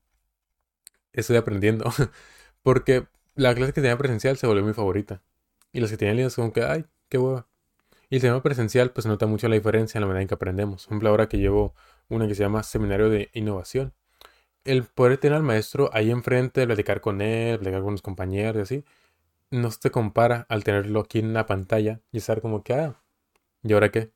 [1.14, 1.86] estoy aprendiendo.
[2.64, 5.22] Porque la clase que tenía presencial se volvió mi favorita.
[5.72, 7.48] Y las que tenía en línea como que, ay, qué hueva.
[8.10, 10.86] Y el tema presencial, pues nota mucho la diferencia en la manera en que aprendemos.
[10.86, 11.74] Por ejemplo, ahora que llevo
[12.10, 13.94] una que se llama Seminario de Innovación
[14.66, 18.62] el poder tener al maestro ahí enfrente, platicar con él, platicar con los compañeros y
[18.62, 18.86] así,
[19.52, 23.02] no se compara al tenerlo aquí en la pantalla y estar como que, ah,
[23.64, 24.12] ¿y ahora qué?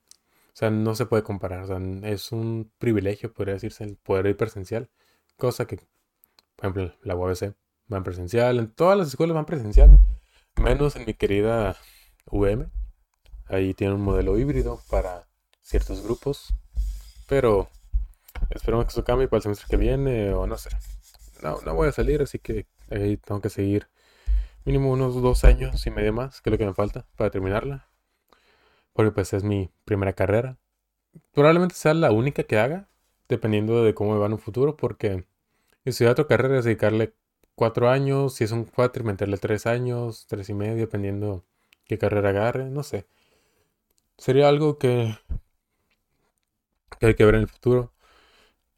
[0.47, 1.61] O sea, no se puede comparar.
[1.63, 1.79] O sea,
[2.09, 4.89] es un privilegio, podría decirse, el poder ir presencial.
[5.35, 5.77] Cosa que,
[6.55, 7.53] por ejemplo, la UABC
[7.87, 9.99] van presencial, en todas las escuelas van presencial,
[10.55, 11.77] menos en mi querida
[12.31, 12.69] UM.
[13.45, 15.27] Ahí tiene un modelo híbrido para
[15.61, 16.53] ciertos grupos,
[17.27, 17.69] pero
[18.49, 20.69] Esperemos que eso cambie para el semestre que viene o no sé.
[21.41, 23.88] No, no voy a salir, así que ahí tengo que seguir
[24.65, 27.88] mínimo unos dos años y medio más, que es lo que me falta para terminarla.
[28.93, 30.57] Porque pues es mi primera carrera.
[31.33, 32.89] probablemente sea la única que haga,
[33.29, 35.25] dependiendo de cómo me va en un futuro, porque
[35.85, 37.13] estudiar otra carrera es dedicarle
[37.55, 41.45] cuatro años, si es un cuatro, meterle tres años, tres y medio, dependiendo
[41.85, 43.07] qué carrera agarre, no sé.
[44.17, 45.17] Sería algo que,
[46.99, 47.91] que hay que ver en el futuro.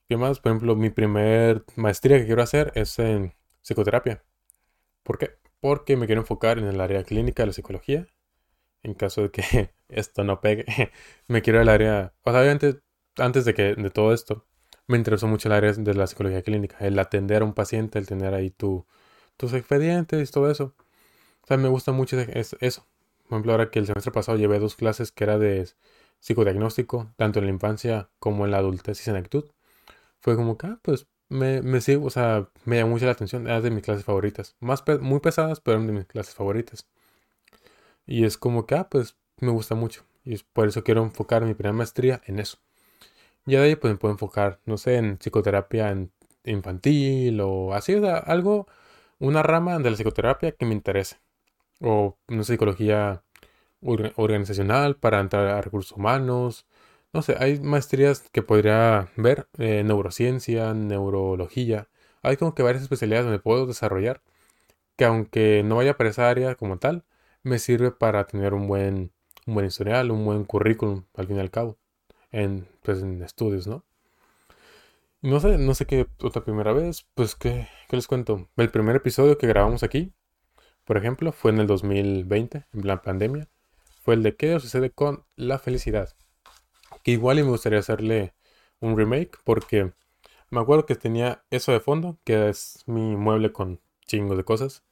[0.09, 0.39] ¿Qué más?
[0.39, 4.23] Por ejemplo, mi primer maestría que quiero hacer es en psicoterapia.
[5.03, 5.37] ¿Por qué?
[5.59, 8.07] Porque me quiero enfocar en el área clínica de la psicología.
[8.83, 10.65] En caso de que esto no pegue,
[11.27, 12.13] me quiero el área.
[12.23, 12.81] O sea, obviamente,
[13.17, 14.47] antes de que de todo esto,
[14.87, 16.77] me interesó mucho el área de la psicología clínica.
[16.79, 18.87] El atender a un paciente, el tener ahí tu,
[19.37, 20.75] tus expedientes y todo eso.
[21.43, 22.87] O sea, me gusta mucho eso.
[23.27, 25.69] Por ejemplo, ahora que el semestre pasado llevé dos clases que era de
[26.19, 29.45] psicodiagnóstico, tanto en la infancia como en la adultez y senectud
[30.21, 33.47] fue como que, ah, pues me, me sigo, o sea, me llamó mucho la atención,
[33.47, 34.55] era de mis clases favoritas.
[34.59, 36.87] Más muy pesadas, pero eran de mis clases favoritas.
[38.05, 40.03] Y es como que, ah, pues me gusta mucho.
[40.23, 42.57] Y es por eso quiero enfocar mi primera maestría en eso.
[43.45, 45.95] Y de ahí pues me puedo enfocar, no sé, en psicoterapia
[46.45, 48.67] infantil o así, o sea, algo,
[49.19, 51.17] una rama de la psicoterapia que me interese.
[51.81, 53.23] O una psicología
[53.81, 56.65] organizacional para entrar a recursos humanos
[57.13, 61.89] no sé, hay maestrías que podría ver, eh, neurociencia, neurología.
[62.21, 64.21] Hay como que varias especialidades donde puedo desarrollar,
[64.97, 67.05] que aunque no vaya para esa área como tal,
[67.43, 69.13] me sirve para tener un buen,
[69.47, 71.77] un buen historial, un buen currículum, al fin y al cabo,
[72.31, 73.85] en, pues, en estudios, ¿no?
[75.21, 78.49] No sé, no sé qué otra primera vez, pues, ¿qué, ¿qué les cuento?
[78.57, 80.13] El primer episodio que grabamos aquí,
[80.85, 83.47] por ejemplo, fue en el 2020, en plan pandemia,
[84.03, 86.15] fue el de qué sucede con la felicidad
[87.03, 88.33] que igual y me gustaría hacerle
[88.79, 89.93] un remake porque
[90.49, 94.83] me acuerdo que tenía eso de fondo, que es mi mueble con chingos de cosas.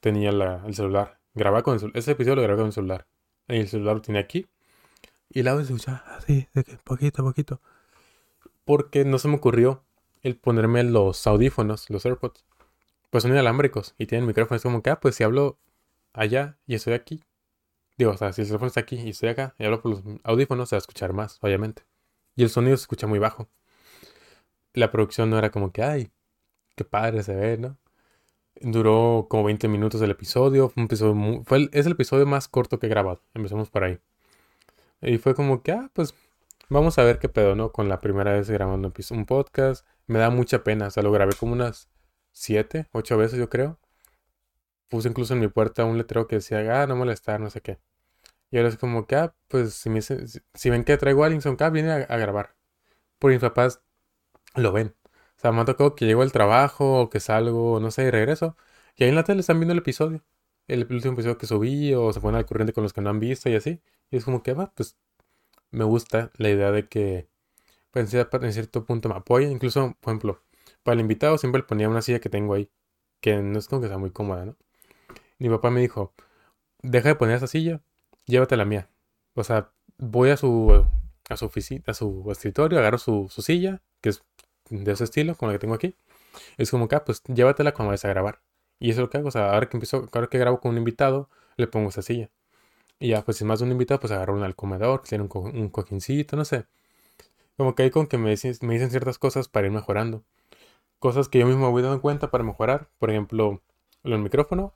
[0.00, 3.06] Tenía el celular, grababa con el celular, ese episodio lo grabé con el celular.
[3.48, 4.46] Y el celular lo tenía aquí.
[5.30, 7.60] Y la vez escuchaba así, de que poquito a poquito.
[8.64, 9.84] Porque no se me ocurrió
[10.22, 12.44] el ponerme los audífonos, los AirPods.
[13.10, 14.56] Pues son inalámbricos y tienen micrófono.
[14.56, 15.58] Es como que, ah, pues si hablo
[16.12, 17.22] allá y estoy aquí,
[17.98, 20.02] Digo, o sea, si el teléfono está aquí y estoy acá y hablo por los
[20.24, 21.84] audífonos, se va a escuchar más, obviamente.
[22.34, 23.48] Y el sonido se escucha muy bajo.
[24.74, 26.10] La producción no era como que, ay,
[26.76, 27.78] qué padre se ve, ¿no?
[28.60, 30.68] Duró como 20 minutos el episodio.
[30.68, 33.22] Fue un episodio fue es el episodio más corto que he grabado.
[33.34, 33.98] Empezamos por ahí.
[35.02, 36.14] Y fue como que, ah, pues
[36.68, 37.72] vamos a ver qué pedo, ¿no?
[37.72, 39.86] Con la primera vez grabando un podcast.
[40.06, 40.88] Me da mucha pena.
[40.88, 41.88] O sea, lo grabé como unas
[42.32, 43.78] 7, 8 veces, yo creo
[44.88, 47.78] puse incluso en mi puerta un letrero que decía, ah, no molestar, no sé qué.
[48.56, 50.00] Y ahora es como que, ah, pues si, me,
[50.70, 52.56] ven que traigo a Allinson acá, viene a, grabar.
[53.18, 53.82] Por mis papás
[54.54, 54.94] lo ven.
[55.36, 58.10] O sea, me ha tocado que llego al trabajo o que salgo, no sé, y
[58.10, 58.56] regreso.
[58.96, 60.24] Y ahí en la tele están viendo el episodio.
[60.68, 63.20] El, último episodio que subí o se ponen al corriente con los que no han
[63.20, 63.82] visto y así.
[64.10, 64.96] Y es como que, va, pues
[65.70, 67.28] me gusta la idea de que
[67.90, 69.52] pues, en cierto punto me apoyen.
[69.52, 70.42] Incluso, por ejemplo,
[70.82, 72.70] para el invitado siempre le ponía una silla que tengo ahí.
[73.20, 74.56] Que no es como que sea muy cómoda, ¿no?
[75.38, 76.14] mi papá me dijo,
[76.82, 77.82] deja de poner esa silla,
[78.26, 78.88] llévate la mía.
[79.34, 80.84] O sea, voy a su,
[81.28, 84.24] a su oficina, a su escritorio, agarro su, silla, que es
[84.70, 85.96] de ese estilo, como la que tengo aquí.
[86.58, 88.40] Es como que, ah, pues llévatela cuando vayas a grabar.
[88.78, 89.28] Y eso es lo que hago.
[89.28, 92.30] O sea, ahora que empiezo, ahora que grabo con un invitado, le pongo esa silla.
[92.98, 95.24] Y ya, pues si más de un invitado, pues agarro un al comedor, que tiene
[95.24, 96.66] un, un cojincito, no sé.
[97.56, 100.24] Como que hay con que me dicen, me dicen ciertas cosas para ir mejorando.
[100.98, 102.90] Cosas que yo mismo voy dando cuenta para mejorar.
[102.98, 103.62] Por ejemplo,
[104.04, 104.74] el micrófono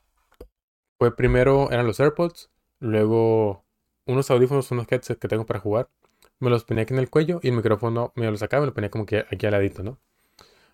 [0.98, 2.50] fue primero eran los AirPods,
[2.80, 3.64] luego
[4.06, 5.90] unos audífonos, unos headsets que tengo para jugar.
[6.40, 8.66] Me los ponía aquí en el cuello y el micrófono me lo sacaba y me
[8.68, 9.98] lo ponía como que aquí al ladito, ¿no?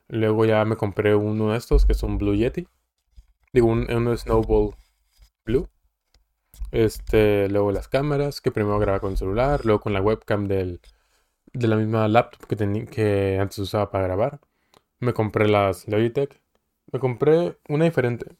[0.09, 2.69] Luego ya me compré uno de estos que es un Blue Yeti.
[3.53, 4.75] Digo, un, Snowball
[5.45, 5.69] Blue.
[6.73, 10.81] Este, luego las cámaras, que primero grababa con el celular, luego con la webcam del,
[11.53, 14.41] de la misma laptop que, que antes usaba para grabar.
[15.01, 16.41] Me compré las Logitech.
[16.93, 18.37] Me compré una diferente.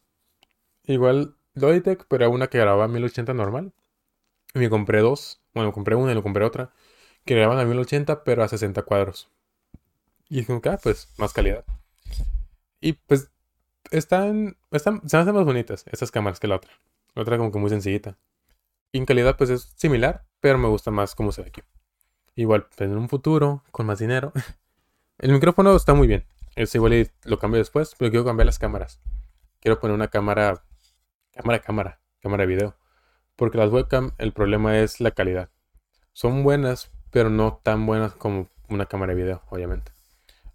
[0.83, 3.73] Igual Logitech, pero una que grababa a 1080 normal.
[4.53, 5.41] Y me compré dos.
[5.53, 6.71] Bueno, compré una y lo compré otra.
[7.25, 9.29] Que grababan a 1080, pero a 60 cuadros.
[10.29, 11.65] Y que, ah, pues, más calidad.
[12.79, 13.31] Y pues,
[13.91, 16.71] están, están, se hacen más bonitas estas cámaras que la otra.
[17.15, 18.17] La otra como que muy sencillita.
[18.91, 21.61] Y en calidad, pues, es similar, pero me gusta más cómo se ve aquí.
[22.35, 24.31] Igual, pues, en un futuro, con más dinero.
[25.17, 26.25] El micrófono está muy bien.
[26.55, 28.99] Es igual lo cambio después, pero quiero cambiar las cámaras.
[29.59, 30.63] Quiero poner una cámara
[31.37, 32.75] cámara, cámara, cámara de video.
[33.35, 35.49] Porque las webcam, el problema es la calidad.
[36.13, 39.91] Son buenas, pero no tan buenas como una cámara de video, obviamente.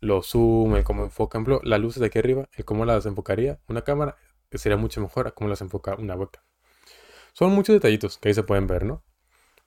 [0.01, 3.61] Lo zoom, el cómo enfoca, ejemplo, las luces de aquí arriba, el cómo las enfocaría
[3.69, 4.17] una cámara,
[4.59, 6.43] sería mucho mejor a cómo las enfoca una webcam.
[7.33, 9.03] Son muchos detallitos que ahí se pueden ver, ¿no?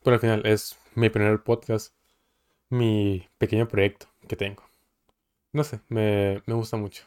[0.04, 1.96] Pero al final es mi primer podcast,
[2.70, 4.64] mi pequeño proyecto que tengo.
[5.54, 7.06] No sé, me, me gusta mucho.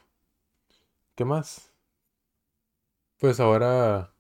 [1.15, 1.68] ¿Qué más?
[3.19, 4.13] Pues ahora,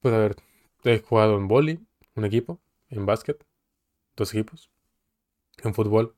[0.00, 0.36] pues a ver,
[0.84, 2.58] he jugado en boli, un equipo,
[2.88, 3.44] en básquet,
[4.16, 4.70] dos equipos,
[5.62, 6.16] en fútbol,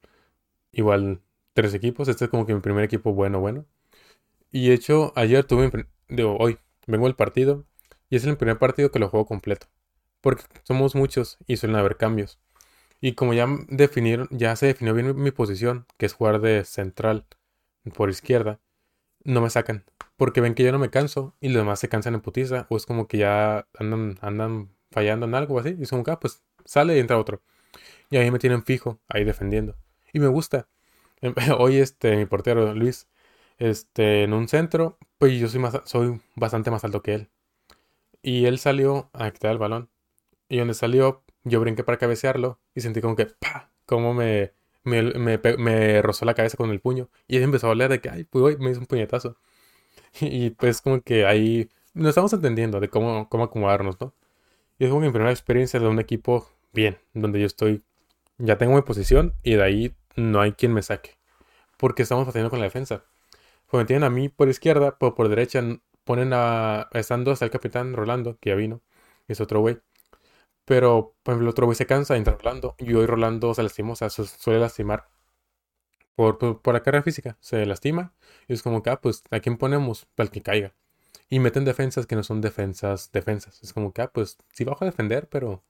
[0.73, 1.23] igual
[1.55, 2.09] tres equipos.
[2.09, 3.67] Este es como que mi primer equipo bueno, bueno.
[4.53, 7.67] Y de hecho, ayer tuve, digo, hoy, vengo el partido
[8.09, 9.67] y es el primer partido que lo juego completo.
[10.21, 12.39] Porque somos muchos y suelen haber cambios.
[13.01, 17.27] Y como ya definieron, ya se definió bien mi posición, que es jugar de central
[17.97, 18.61] por izquierda,
[19.27, 19.85] no me sacan.
[20.17, 22.67] Porque ven que yo no me canso y los demás se cansan en putiza.
[22.71, 25.77] O es como que ya andan, andan fallando en algo así.
[25.79, 27.43] Y es como que, ah, pues sale y entra otro.
[28.11, 29.77] Y ahí me tienen fijo, ahí defendiendo.
[30.13, 30.69] Y me gusta.
[31.59, 33.09] Hoy este, mi portero, Luis,
[33.59, 37.31] este, en un centro, pues yo soy, más, soy bastante más alto que él.
[38.23, 39.91] Y él salió a quitar el balón.
[40.49, 44.53] Y donde salió, yo brinqué para cabecearlo y sentí como que, pa, como me,
[44.87, 45.03] me,
[45.59, 47.09] me, rozó la cabeza con el puño.
[47.29, 49.37] Y él empezó a hablar de que, ay, pues me hizo un puñetazo.
[50.21, 54.15] Y, pues como que ahí nos estamos entendiendo de cómo, cómo acomodarnos, ¿no?
[54.79, 57.83] Y es como mi primera experiencia de un equipo bien, donde yo estoy,
[58.39, 61.17] ya tengo mi posición y de ahí no hay quien me saque.
[61.77, 63.05] Porque estamos haciendo con la defensa.
[63.73, 65.63] Me tienen a mí por izquierda, pero por derecha
[66.05, 68.81] ponen a, estando hasta el capitán Rolando, que ya vino,
[69.29, 69.79] es otro güey.
[70.67, 73.93] Pero, por ejemplo, otro güey se cansa de entrar Rolando y hoy Rolando se lastima,
[73.93, 75.09] o sea, suele lastimar
[76.17, 77.39] por, por, la carrera física.
[77.41, 78.15] Se lastima
[78.49, 80.09] y es como que, ah, pues, ¿a quién ponemos?
[80.17, 80.75] El que caiga.
[81.31, 83.63] Y meten defensas que no son defensas, defensas.
[83.63, 85.63] Es como que, ah, pues, sí bajo a defender, pero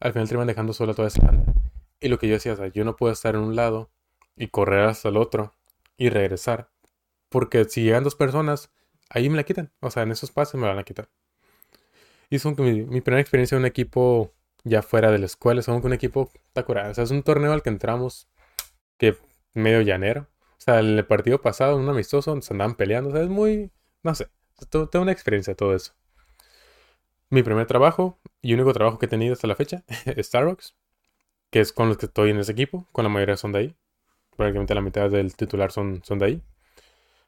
[0.00, 1.54] al final terminan dejando sola toda esa banda.
[2.00, 3.90] Y lo que yo decía, o sea, yo no puedo estar en un lado
[4.36, 5.54] y correr hasta el otro
[5.96, 6.70] y regresar.
[7.28, 8.70] Porque si llegan dos personas,
[9.08, 9.72] ahí me la quitan.
[9.80, 11.08] O sea, en esos pases me la van a quitar.
[12.40, 14.32] Como que mi, primera experiencia en un equipo
[14.64, 16.30] ya fuera de la escuela, es como que un equipo
[16.66, 16.90] curado.
[16.90, 18.28] O sea, es un torneo al que entramos
[18.96, 19.16] que
[19.54, 20.28] medio llanero.
[20.58, 23.10] O sea, el partido pasado, un amistoso, se andaban peleando.
[23.10, 23.70] O sea, es muy,
[24.02, 24.28] no sé,
[24.70, 25.92] tengo una experiencia todo eso.
[27.30, 30.74] Mi primer trabajo y único trabajo que he tenido hasta la fecha es Starbucks,
[31.50, 33.76] que es con los que estoy en ese equipo, con la mayoría son de ahí.
[34.36, 36.42] Prácticamente la mitad del titular son, son de ahí.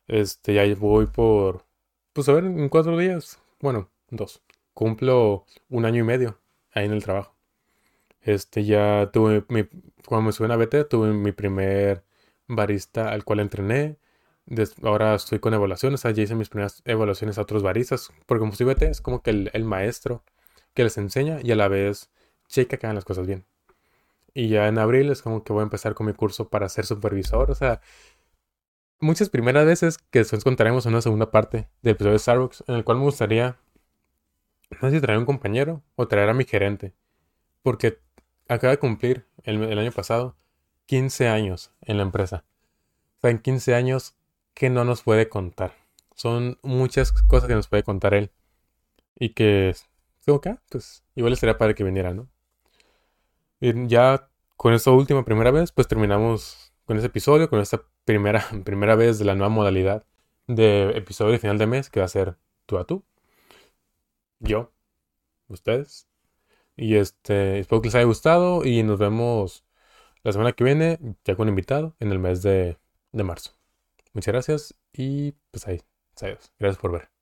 [0.09, 1.67] Este, ya voy por,
[2.15, 4.43] pues a ver, en cuatro días, bueno, dos
[4.75, 6.41] cumplo un año y medio
[6.73, 7.35] ahí en el trabajo.
[8.21, 9.65] Este, ya tuve mi,
[10.07, 12.05] cuando me subí a BT, tuve mi primer
[12.49, 13.99] barista al cual entrené.
[14.83, 18.67] ahora estoy con evaluaciones, ya hice mis primeras evaluaciones a otros baristas, porque como soy
[18.67, 20.25] BT es como que el, maestro
[20.75, 22.11] que les enseña y a la vez
[22.49, 23.47] checa que hagan las cosas bien.
[24.35, 26.87] Y ya en abril es como que voy a empezar con mi curso para ser
[26.87, 27.81] supervisor, o sea,
[29.01, 32.85] muchas primeras veces que después contaremos una segunda parte del episodio de Starbucks, en el
[32.85, 33.59] cual me gustaría
[34.81, 36.95] no sé si traer un compañero o traer a mi gerente.
[37.63, 37.99] Porque
[38.49, 40.37] acaba de cumplir el, año pasado
[40.87, 42.45] 15 años en la empresa.
[43.19, 44.15] O sea, en 15 años,
[44.55, 45.75] que no nos puede contar?
[46.15, 48.31] Son muchas cosas que nos puede contar él.
[49.19, 49.75] Y que,
[50.27, 52.29] como que, ah, pues igual estaría padre que viniera, ¿no?
[53.61, 58.45] Y ya con esta última primera vez, pues terminamos con ese episodio, con esta primera,
[58.65, 60.05] primera vez de la nueva modalidad
[60.47, 63.03] de episodio de final de mes que va a ser tú a tú
[64.45, 64.73] yo,
[65.49, 66.09] ustedes.
[66.77, 69.65] Y este, espero que les haya gustado y nos vemos
[70.23, 72.79] la semana que viene, ya con invitado, en el mes de,
[73.13, 73.53] de marzo.
[74.13, 75.83] Muchas gracias y pues ahí.
[76.59, 77.14] Gracias por ver.